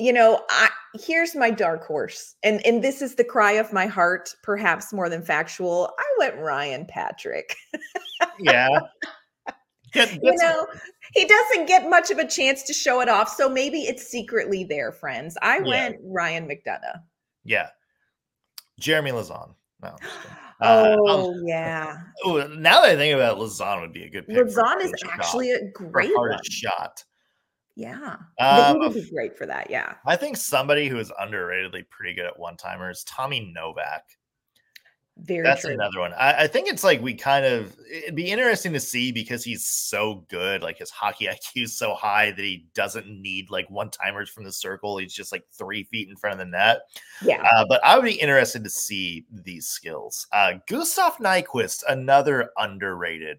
You 0.00 0.12
know, 0.12 0.42
I 0.50 0.68
here's 0.94 1.36
my 1.36 1.50
dark 1.50 1.84
horse, 1.86 2.34
and 2.42 2.64
and 2.66 2.82
this 2.82 3.02
is 3.02 3.14
the 3.16 3.24
cry 3.24 3.52
of 3.52 3.72
my 3.72 3.86
heart, 3.86 4.34
perhaps 4.42 4.92
more 4.92 5.08
than 5.08 5.22
factual. 5.22 5.92
I 5.98 6.04
went 6.18 6.36
Ryan 6.38 6.86
Patrick. 6.86 7.54
Yeah. 8.38 8.68
Get- 9.92 10.12
you 10.22 10.34
know, 10.36 10.66
he 11.14 11.24
doesn't 11.26 11.66
get 11.66 11.88
much 11.90 12.10
of 12.10 12.18
a 12.18 12.26
chance 12.26 12.62
to 12.64 12.72
show 12.72 13.00
it 13.00 13.08
off. 13.08 13.28
So 13.28 13.48
maybe 13.48 13.80
it's 13.82 14.06
secretly 14.06 14.64
there, 14.64 14.92
friends. 14.92 15.36
I 15.42 15.58
Yeah. 15.58 15.64
went 15.68 15.96
Ryan 16.02 16.48
McDonagh. 16.48 17.00
yeah. 17.44 17.68
Jeremy 18.78 19.10
Lauzon. 19.10 19.54
No. 19.82 19.88
I'm 19.90 19.98
just 20.00 20.22
kidding. 20.22 20.36
Uh, 20.62 20.94
oh, 21.08 21.34
yeah. 21.46 21.96
oh, 22.22 22.46
now 22.48 22.82
that 22.82 22.90
I 22.90 22.94
think 22.96 23.14
about 23.14 23.38
it, 23.38 23.40
Lauzon 23.40 23.80
would 23.80 23.94
be 23.94 24.04
a 24.04 24.10
good 24.10 24.26
pick. 24.26 24.36
Lauzon 24.36 24.46
is 24.48 24.56
hardest 24.58 25.00
shot- 25.02 25.10
actually 25.14 25.50
a 25.52 25.70
great 25.72 26.14
one. 26.14 26.38
shot. 26.44 27.02
Yeah. 27.76 28.16
Um, 28.38 28.78
would 28.78 28.94
be 28.94 29.08
great 29.10 29.36
for 29.38 29.46
that. 29.46 29.70
Yeah. 29.70 29.94
I 30.04 30.16
think 30.16 30.36
somebody 30.36 30.88
who 30.88 30.98
is 30.98 31.10
underratedly 31.20 31.88
pretty 31.88 32.14
good 32.14 32.26
at 32.26 32.38
one 32.38 32.56
timers, 32.56 33.04
Tommy 33.04 33.52
Novak. 33.54 34.04
Very 35.22 35.42
That's 35.42 35.62
true. 35.62 35.74
another 35.74 36.00
one. 36.00 36.14
I, 36.14 36.44
I 36.44 36.46
think 36.46 36.66
it's 36.68 36.82
like 36.82 37.02
we 37.02 37.12
kind 37.12 37.44
of 37.44 37.76
it'd 37.92 38.14
be 38.14 38.30
interesting 38.30 38.72
to 38.72 38.80
see 38.80 39.12
because 39.12 39.44
he's 39.44 39.66
so 39.66 40.24
good. 40.30 40.62
Like 40.62 40.78
his 40.78 40.88
hockey 40.90 41.26
IQ 41.30 41.64
is 41.64 41.76
so 41.76 41.92
high 41.94 42.30
that 42.30 42.42
he 42.42 42.68
doesn't 42.74 43.06
need 43.06 43.50
like 43.50 43.68
one 43.68 43.90
timers 43.90 44.30
from 44.30 44.44
the 44.44 44.52
circle. 44.52 44.96
He's 44.96 45.12
just 45.12 45.30
like 45.30 45.44
three 45.52 45.82
feet 45.84 46.08
in 46.08 46.16
front 46.16 46.32
of 46.32 46.38
the 46.38 46.50
net. 46.50 46.80
Yeah. 47.22 47.42
Uh, 47.54 47.66
but 47.68 47.84
I 47.84 47.96
would 47.96 48.04
be 48.04 48.14
interested 48.14 48.64
to 48.64 48.70
see 48.70 49.26
these 49.30 49.68
skills. 49.68 50.26
Uh, 50.32 50.54
Gustav 50.66 51.16
Nyquist, 51.18 51.82
another 51.88 52.50
underrated 52.56 53.38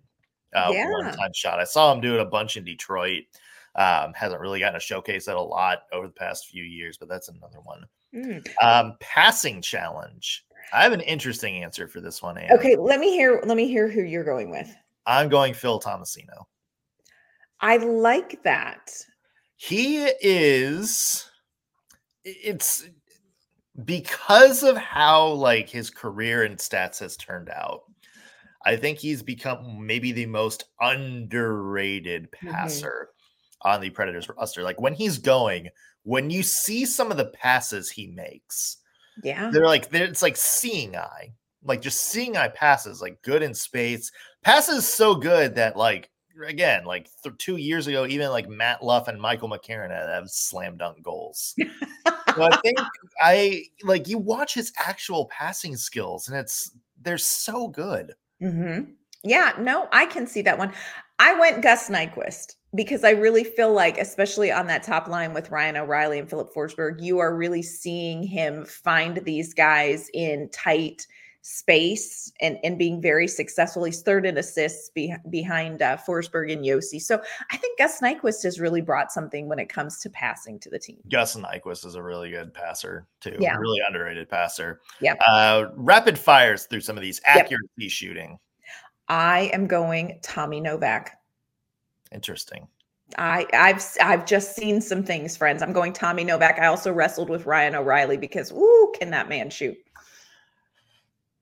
uh, 0.54 0.70
Yeah. 0.72 0.88
one-time 0.92 1.32
shot. 1.34 1.60
I 1.60 1.64
saw 1.64 1.92
him 1.94 2.02
do 2.02 2.14
it 2.14 2.22
a 2.22 2.26
bunch 2.26 2.58
in 2.58 2.64
Detroit. 2.64 3.24
Um, 3.76 4.14
hasn't 4.14 4.42
really 4.42 4.60
gotten 4.60 4.76
a 4.76 4.82
showcase 4.82 5.28
at 5.30 5.38
a 5.38 5.42
lot 5.42 5.84
over 5.94 6.08
the 6.08 6.14
past 6.14 6.48
few 6.48 6.64
years, 6.64 6.98
but 6.98 7.08
that's 7.08 7.30
another 7.30 7.60
one. 7.64 7.86
Mm. 8.14 8.46
Um, 8.62 8.98
passing 9.00 9.62
challenge. 9.62 10.46
I 10.74 10.84
have 10.84 10.92
an 10.92 11.02
interesting 11.02 11.64
answer 11.64 11.88
for 11.88 12.02
this 12.02 12.22
one. 12.22 12.38
Okay. 12.52 12.76
Let 12.76 13.00
me 13.00 13.12
hear. 13.12 13.42
Let 13.46 13.56
me 13.58 13.68
hear 13.68 13.90
who 13.90 14.02
you're 14.02 14.26
going 14.26 14.52
with. 14.52 14.74
I'm 15.06 15.30
going 15.30 15.54
Phil 15.54 15.80
Tomasino. 15.80 16.46
I 17.62 17.78
like 17.78 18.44
that. 18.44 18.92
He 19.56 20.04
is. 20.22 21.30
It's 22.24 22.88
because 23.86 24.64
of 24.64 24.76
how 24.78 25.28
like 25.28 25.70
his 25.70 25.90
career 25.90 26.44
and 26.44 26.58
stats 26.58 27.00
has 27.00 27.16
turned 27.16 27.50
out. 27.50 27.84
I 28.66 28.76
think 28.76 29.00
he's 29.00 29.24
become 29.24 29.86
maybe 29.86 30.12
the 30.12 30.26
most 30.28 30.66
underrated 30.80 32.30
Mhm. 32.32 32.52
passer 32.52 33.10
on 33.64 33.82
the 33.82 33.90
Predators 33.90 34.28
roster. 34.30 34.64
Like 34.64 34.80
when 34.82 34.94
he's 34.94 35.18
going, 35.18 35.70
when 36.04 36.30
you 36.30 36.44
see 36.44 36.86
some 36.86 37.12
of 37.12 37.18
the 37.18 37.26
passes 37.26 37.90
he 37.90 38.08
makes, 38.08 38.78
Yeah. 39.24 39.50
they're 39.52 39.66
like 39.66 39.90
they're, 39.90 40.06
it's 40.06 40.22
like 40.22 40.38
seeing 40.38 40.96
eye 40.96 41.34
like 41.64 41.82
just 41.82 42.00
seeing 42.10 42.38
eye 42.38 42.48
passes 42.48 43.02
like 43.02 43.22
good 43.22 43.44
in 43.44 43.54
space 43.54 44.12
passes 44.44 44.88
so 44.88 45.14
good 45.14 45.54
that 45.54 45.78
like 45.78 46.10
again 46.48 46.86
like 46.86 47.08
th- 47.22 47.38
two 47.38 47.58
years 47.58 47.86
ago 47.86 48.08
even 48.08 48.30
like 48.32 48.50
matt 48.50 48.84
luff 48.84 49.08
and 49.08 49.22
michael 49.22 49.48
mccarron 49.48 49.92
had 49.92 50.10
have 50.10 50.28
slam 50.28 50.76
dunk 50.76 51.04
goals 51.04 51.54
so 52.36 52.42
i 52.42 52.58
think 52.64 52.80
i 53.22 53.62
like 53.84 54.08
you 54.08 54.18
watch 54.18 54.56
his 54.56 54.74
actual 54.80 55.26
passing 55.26 55.76
skills 55.76 56.30
and 56.30 56.38
it's 56.38 56.72
they're 57.04 57.18
so 57.20 57.68
good 57.68 58.14
hmm 58.40 58.80
Yeah, 59.24 59.54
no, 59.60 59.88
I 59.92 60.08
can 60.08 60.26
see 60.26 60.42
that 60.42 60.58
one. 60.58 60.74
I 61.20 61.40
went 61.40 61.62
Gus 61.62 61.90
Nyquist 61.90 62.56
because 62.74 63.04
I 63.04 63.12
really 63.12 63.44
feel 63.44 63.74
like, 63.74 63.98
especially 63.98 64.52
on 64.52 64.68
that 64.68 64.84
top 64.84 65.08
line 65.08 65.34
with 65.34 65.52
Ryan 65.52 65.78
O'Reilly 65.78 66.20
and 66.20 66.30
Filip 66.30 66.54
Forsberg, 66.54 67.02
you 67.02 67.20
are 67.20 67.36
really 67.36 67.62
seeing 67.62 68.24
him 68.24 68.66
find 68.66 69.18
these 69.18 69.54
guys 69.54 70.10
in 70.14 70.50
tight 70.54 71.06
space 71.44 72.32
and, 72.40 72.60
and 72.64 72.78
being 72.78 73.02
very 73.02 73.28
successful. 73.28 73.84
He's 73.84 74.04
third 74.04 74.28
in 74.28 74.38
assists 74.38 74.90
be, 74.92 75.14
behind 75.30 75.82
uh, 75.82 75.98
Forsberg 75.98 76.54
and 76.54 76.64
Josi. 76.64 77.02
So 77.02 77.20
I 77.52 77.58
think 77.58 77.80
Gus 77.80 78.00
Nyquist 78.00 78.44
has 78.44 78.60
really 78.60 78.82
brought 78.82 79.12
something 79.12 79.50
when 79.50 79.58
it 79.58 79.68
comes 79.68 80.00
to 80.02 80.10
passing 80.12 80.60
to 80.60 80.70
the 80.70 80.78
team. 80.78 81.00
gus 81.10 81.36
nyquist 81.36 81.84
is 81.84 81.96
a 81.96 82.04
really 82.04 82.30
good 82.30 82.54
passer 82.54 83.08
too 83.22 83.36
Yeah. 83.40 83.56
really 83.56 83.80
underrated 83.88 84.30
passer 84.30 84.82
Yep. 85.02 85.20
uh 85.28 85.66
rapid 85.76 86.18
fires 86.20 86.66
through 86.66 86.82
some 86.82 86.96
of 86.96 87.02
these 87.02 87.20
Yep. 87.26 87.46
accuracy 87.46 87.90
shooting 87.90 88.38
I 89.08 89.50
am 89.52 89.66
going 89.68 90.20
Tommy 90.24 90.62
Novak. 90.62 91.18
Interesting 92.12 92.68
I, 93.18 93.46
I've 93.54 93.84
I've 94.02 94.26
just 94.26 94.56
seen 94.56 94.82
some 94.82 95.04
things, 95.04 95.36
friends. 95.36 95.62
I'm 95.62 95.74
going 95.74 95.94
Tommy 95.94 96.24
Novak. 96.24 96.60
I 96.60 96.68
also 96.68 96.92
wrestled 96.92 97.30
with 97.30 97.46
Ryan 97.46 97.76
O'Reilly 97.76 98.18
because, 98.18 98.52
ooh, 98.52 98.94
can 98.98 99.12
that 99.12 99.30
man 99.30 99.50
shoot? 99.50 99.78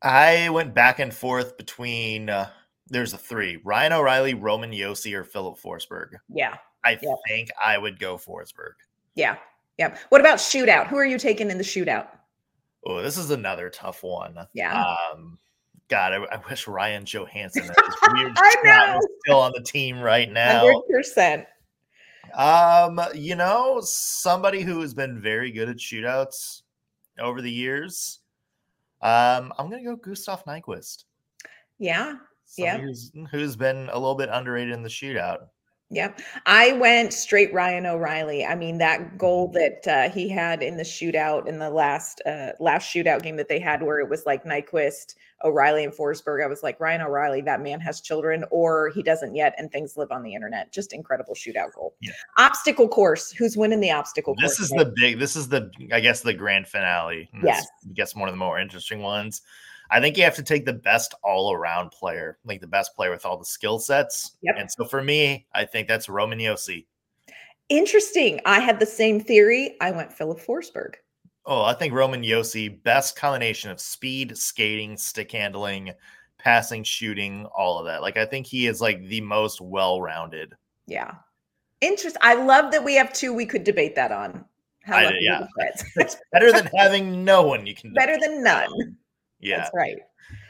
I 0.01 0.49
went 0.49 0.73
back 0.73 0.99
and 0.99 1.13
forth 1.13 1.57
between. 1.57 2.29
Uh, 2.29 2.49
there's 2.87 3.13
a 3.13 3.17
three: 3.17 3.59
Ryan 3.63 3.93
O'Reilly, 3.93 4.33
Roman 4.33 4.71
Josi, 4.71 5.13
or 5.13 5.23
Filip 5.23 5.59
Forsberg. 5.59 6.15
Yeah, 6.29 6.57
I 6.83 6.97
yeah. 7.01 7.13
think 7.27 7.49
I 7.63 7.77
would 7.77 7.99
go 7.99 8.17
Forsberg. 8.17 8.73
Yeah, 9.15 9.37
yeah. 9.77 9.97
What 10.09 10.21
about 10.21 10.37
shootout? 10.37 10.87
Who 10.87 10.97
are 10.97 11.05
you 11.05 11.19
taking 11.19 11.51
in 11.51 11.57
the 11.57 11.63
shootout? 11.63 12.07
Oh, 12.85 13.01
this 13.01 13.17
is 13.17 13.29
another 13.29 13.69
tough 13.69 14.03
one. 14.03 14.37
Yeah. 14.53 14.95
Um, 15.13 15.37
God, 15.89 16.13
I, 16.13 16.35
I 16.35 16.41
wish 16.49 16.67
Ryan 16.67 17.03
Johansen 17.03 17.63
weird 18.13 18.33
I 18.37 18.55
know. 18.63 18.95
was 18.95 19.07
still 19.25 19.39
on 19.39 19.51
the 19.55 19.63
team 19.63 19.99
right 19.99 20.31
now. 20.31 20.59
Hundred 20.59 20.83
percent. 20.89 21.45
Um, 22.35 23.01
you 23.15 23.35
know, 23.35 23.81
somebody 23.81 24.61
who 24.61 24.79
has 24.81 24.93
been 24.93 25.19
very 25.19 25.51
good 25.51 25.67
at 25.67 25.77
shootouts 25.77 26.61
over 27.19 27.41
the 27.41 27.51
years. 27.51 28.19
Um, 29.01 29.51
I'm 29.57 29.69
gonna 29.69 29.83
go 29.83 29.95
Gustav 29.95 30.43
Nyquist. 30.45 31.05
Yeah, 31.79 32.17
yeah. 32.57 32.77
Who's, 32.77 33.11
who's 33.31 33.55
been 33.55 33.89
a 33.91 33.97
little 33.97 34.15
bit 34.15 34.29
underrated 34.31 34.73
in 34.73 34.83
the 34.83 34.89
shootout. 34.89 35.47
Yep. 35.91 36.21
I 36.45 36.73
went 36.73 37.13
straight 37.13 37.51
Ryan 37.51 37.87
O'Reilly. 37.87 38.45
I 38.45 38.53
mean, 38.53 38.77
that 38.77 39.17
goal 39.17 39.47
mm-hmm. 39.47 39.57
that 39.57 39.87
uh, 39.87 40.13
he 40.13 40.29
had 40.29 40.61
in 40.61 40.77
the 40.77 40.83
shootout 40.83 41.47
in 41.47 41.57
the 41.57 41.69
last 41.69 42.21
uh, 42.27 42.51
last 42.59 42.93
shootout 42.93 43.23
game 43.23 43.37
that 43.37 43.47
they 43.47 43.59
had 43.59 43.81
where 43.81 43.99
it 43.99 44.07
was 44.07 44.23
like 44.27 44.43
Nyquist, 44.43 45.15
O'Reilly, 45.43 45.83
and 45.83 45.91
Forsberg. 45.91 46.43
I 46.43 46.47
was 46.47 46.61
like, 46.61 46.79
Ryan 46.79 47.01
O'Reilly, 47.01 47.41
that 47.41 47.61
man 47.61 47.79
has 47.79 48.01
children 48.01 48.45
or 48.51 48.89
he 48.89 49.01
doesn't 49.01 49.35
yet, 49.35 49.55
and 49.57 49.71
things 49.71 49.97
live 49.97 50.11
on 50.11 50.21
the 50.21 50.35
internet. 50.35 50.71
Just 50.71 50.93
incredible 50.93 51.33
shootout 51.33 51.73
goal. 51.73 51.95
Yeah. 52.01 52.11
Obstacle 52.37 52.87
course. 52.87 53.31
Who's 53.31 53.57
winning 53.57 53.79
the 53.79 53.91
obstacle 53.91 54.35
this 54.35 54.57
course? 54.57 54.57
This 54.57 54.71
is 54.71 54.77
the 54.77 54.93
big, 54.95 55.17
this 55.17 55.35
is 55.35 55.49
the, 55.49 55.71
I 55.91 56.01
guess, 56.01 56.21
the 56.21 56.33
grand 56.33 56.67
finale. 56.67 57.31
Yes. 57.43 57.65
I 57.83 57.93
guess 57.93 58.15
one 58.15 58.29
of 58.29 58.33
the 58.33 58.39
more 58.39 58.59
interesting 58.59 59.01
ones. 59.01 59.41
I 59.91 59.99
think 59.99 60.17
you 60.17 60.23
have 60.23 60.35
to 60.35 60.43
take 60.43 60.65
the 60.65 60.73
best 60.73 61.15
all 61.23 61.51
around 61.51 61.91
player, 61.91 62.37
like 62.45 62.61
the 62.61 62.67
best 62.67 62.95
player 62.95 63.11
with 63.11 63.25
all 63.25 63.37
the 63.37 63.45
skill 63.45 63.79
sets. 63.79 64.37
Yep. 64.43 64.55
And 64.57 64.71
so 64.71 64.85
for 64.85 65.01
me, 65.01 65.47
I 65.53 65.65
think 65.65 65.87
that's 65.87 66.09
Roman 66.09 66.39
Josi. 66.39 66.85
Interesting. 67.69 68.39
I 68.45 68.59
had 68.59 68.79
the 68.79 68.85
same 68.85 69.19
theory. 69.19 69.75
I 69.81 69.91
went 69.91 70.13
Filip 70.13 70.39
Forsberg. 70.39 70.95
Oh, 71.45 71.63
I 71.63 71.73
think 71.73 71.93
Roman 71.93 72.21
Josi, 72.21 72.81
best 72.83 73.15
combination 73.15 73.71
of 73.71 73.79
speed, 73.79 74.37
skating, 74.37 74.97
stick 74.97 75.31
handling, 75.31 75.91
passing, 76.37 76.83
shooting, 76.83 77.45
all 77.55 77.79
of 77.79 77.85
that. 77.85 78.01
Like 78.01 78.17
I 78.17 78.25
think 78.25 78.45
he 78.45 78.67
is 78.67 78.81
like 78.81 79.07
the 79.07 79.21
most 79.21 79.61
well-rounded. 79.61 80.55
Yeah. 80.85 81.13
Interest. 81.81 82.17
I 82.21 82.35
love 82.35 82.71
that 82.71 82.83
we 82.83 82.95
have 82.95 83.13
two 83.13 83.33
we 83.33 83.45
could 83.45 83.63
debate 83.63 83.95
that 83.95 84.11
on. 84.11 84.45
How 84.83 84.97
I, 84.97 85.13
yeah. 85.19 85.47
it's 85.95 86.17
better 86.31 86.51
than 86.51 86.69
having 86.75 87.23
no 87.23 87.43
one 87.43 87.65
you 87.65 87.75
can 87.75 87.93
better 87.93 88.17
than 88.19 88.43
none. 88.43 88.97
Yeah. 89.39 89.57
That's 89.57 89.71
right. 89.73 89.97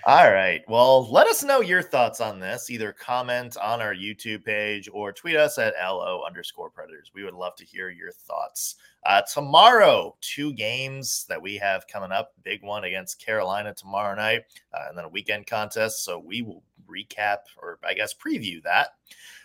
All 0.06 0.32
right. 0.32 0.62
Well, 0.68 1.10
let 1.12 1.28
us 1.28 1.44
know 1.44 1.62
your 1.62 1.82
thoughts 1.82 2.20
on 2.20 2.40
this. 2.40 2.70
Either 2.70 2.92
comment 2.92 3.56
on 3.58 3.82
our 3.82 3.94
YouTube 3.94 4.44
page 4.44 4.90
or 4.92 5.14
tweet 5.14 5.36
us 5.36 5.58
at 5.58 5.74
LO 5.82 6.24
underscore 6.26 6.70
predators. 6.70 7.12
We 7.14 7.24
would 7.24 7.34
love 7.34 7.56
to 7.58 7.66
hear 7.66 7.90
your 7.90 8.12
thoughts. 8.12 8.76
Uh, 9.06 9.22
tomorrow, 9.32 10.16
two 10.22 10.54
games 10.54 11.26
that 11.30 11.42
we 11.42 11.56
have 11.58 11.88
coming 11.88 12.12
up. 12.12 12.34
Big 12.44 12.64
one 12.64 12.86
against 12.86 13.24
Carolina 13.24 13.74
tomorrow 13.74 14.16
night, 14.16 14.44
uh, 14.74 14.86
and 14.90 14.98
then 14.98 15.06
a 15.06 15.10
weekend 15.10 15.48
contest. 15.48 16.04
So 16.04 16.20
we 16.20 16.42
will 16.42 16.64
recap 16.90 17.38
or 17.62 17.80
I 17.84 17.94
guess 17.94 18.14
preview 18.14 18.62
that 18.64 18.90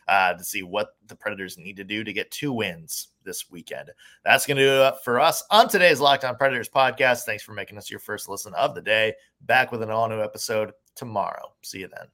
uh, 0.09 0.35
to 0.35 0.45
see 0.45 0.63
what 0.63 0.97
the 1.07 1.17
Predators 1.17 1.59
need 1.59 1.77
to 1.77 1.85
do 1.85 2.05
to 2.05 2.13
get 2.13 2.31
two 2.31 2.53
wins 2.53 3.09
this 3.25 3.51
weekend. 3.51 3.91
That's 4.25 4.47
going 4.47 4.57
to 4.59 4.65
do 4.65 4.83
it 4.85 4.95
for 5.05 5.21
us 5.21 5.43
on 5.51 5.69
today's 5.69 6.01
Locked 6.01 6.25
On 6.25 6.37
Predators 6.37 6.69
podcast. 6.69 7.23
Thanks 7.23 7.43
for 7.43 7.53
making 7.53 7.79
us 7.79 7.91
your 7.91 8.01
first 8.01 8.29
listen 8.29 8.55
of 8.55 8.75
the 8.75 8.83
day. 8.83 9.15
Back 9.43 9.73
with 9.73 9.83
an 9.83 9.91
all 9.91 10.09
new 10.09 10.23
episode 10.23 10.73
tomorrow. 10.95 11.53
See 11.63 11.81
you 11.81 11.89
then. 11.89 12.07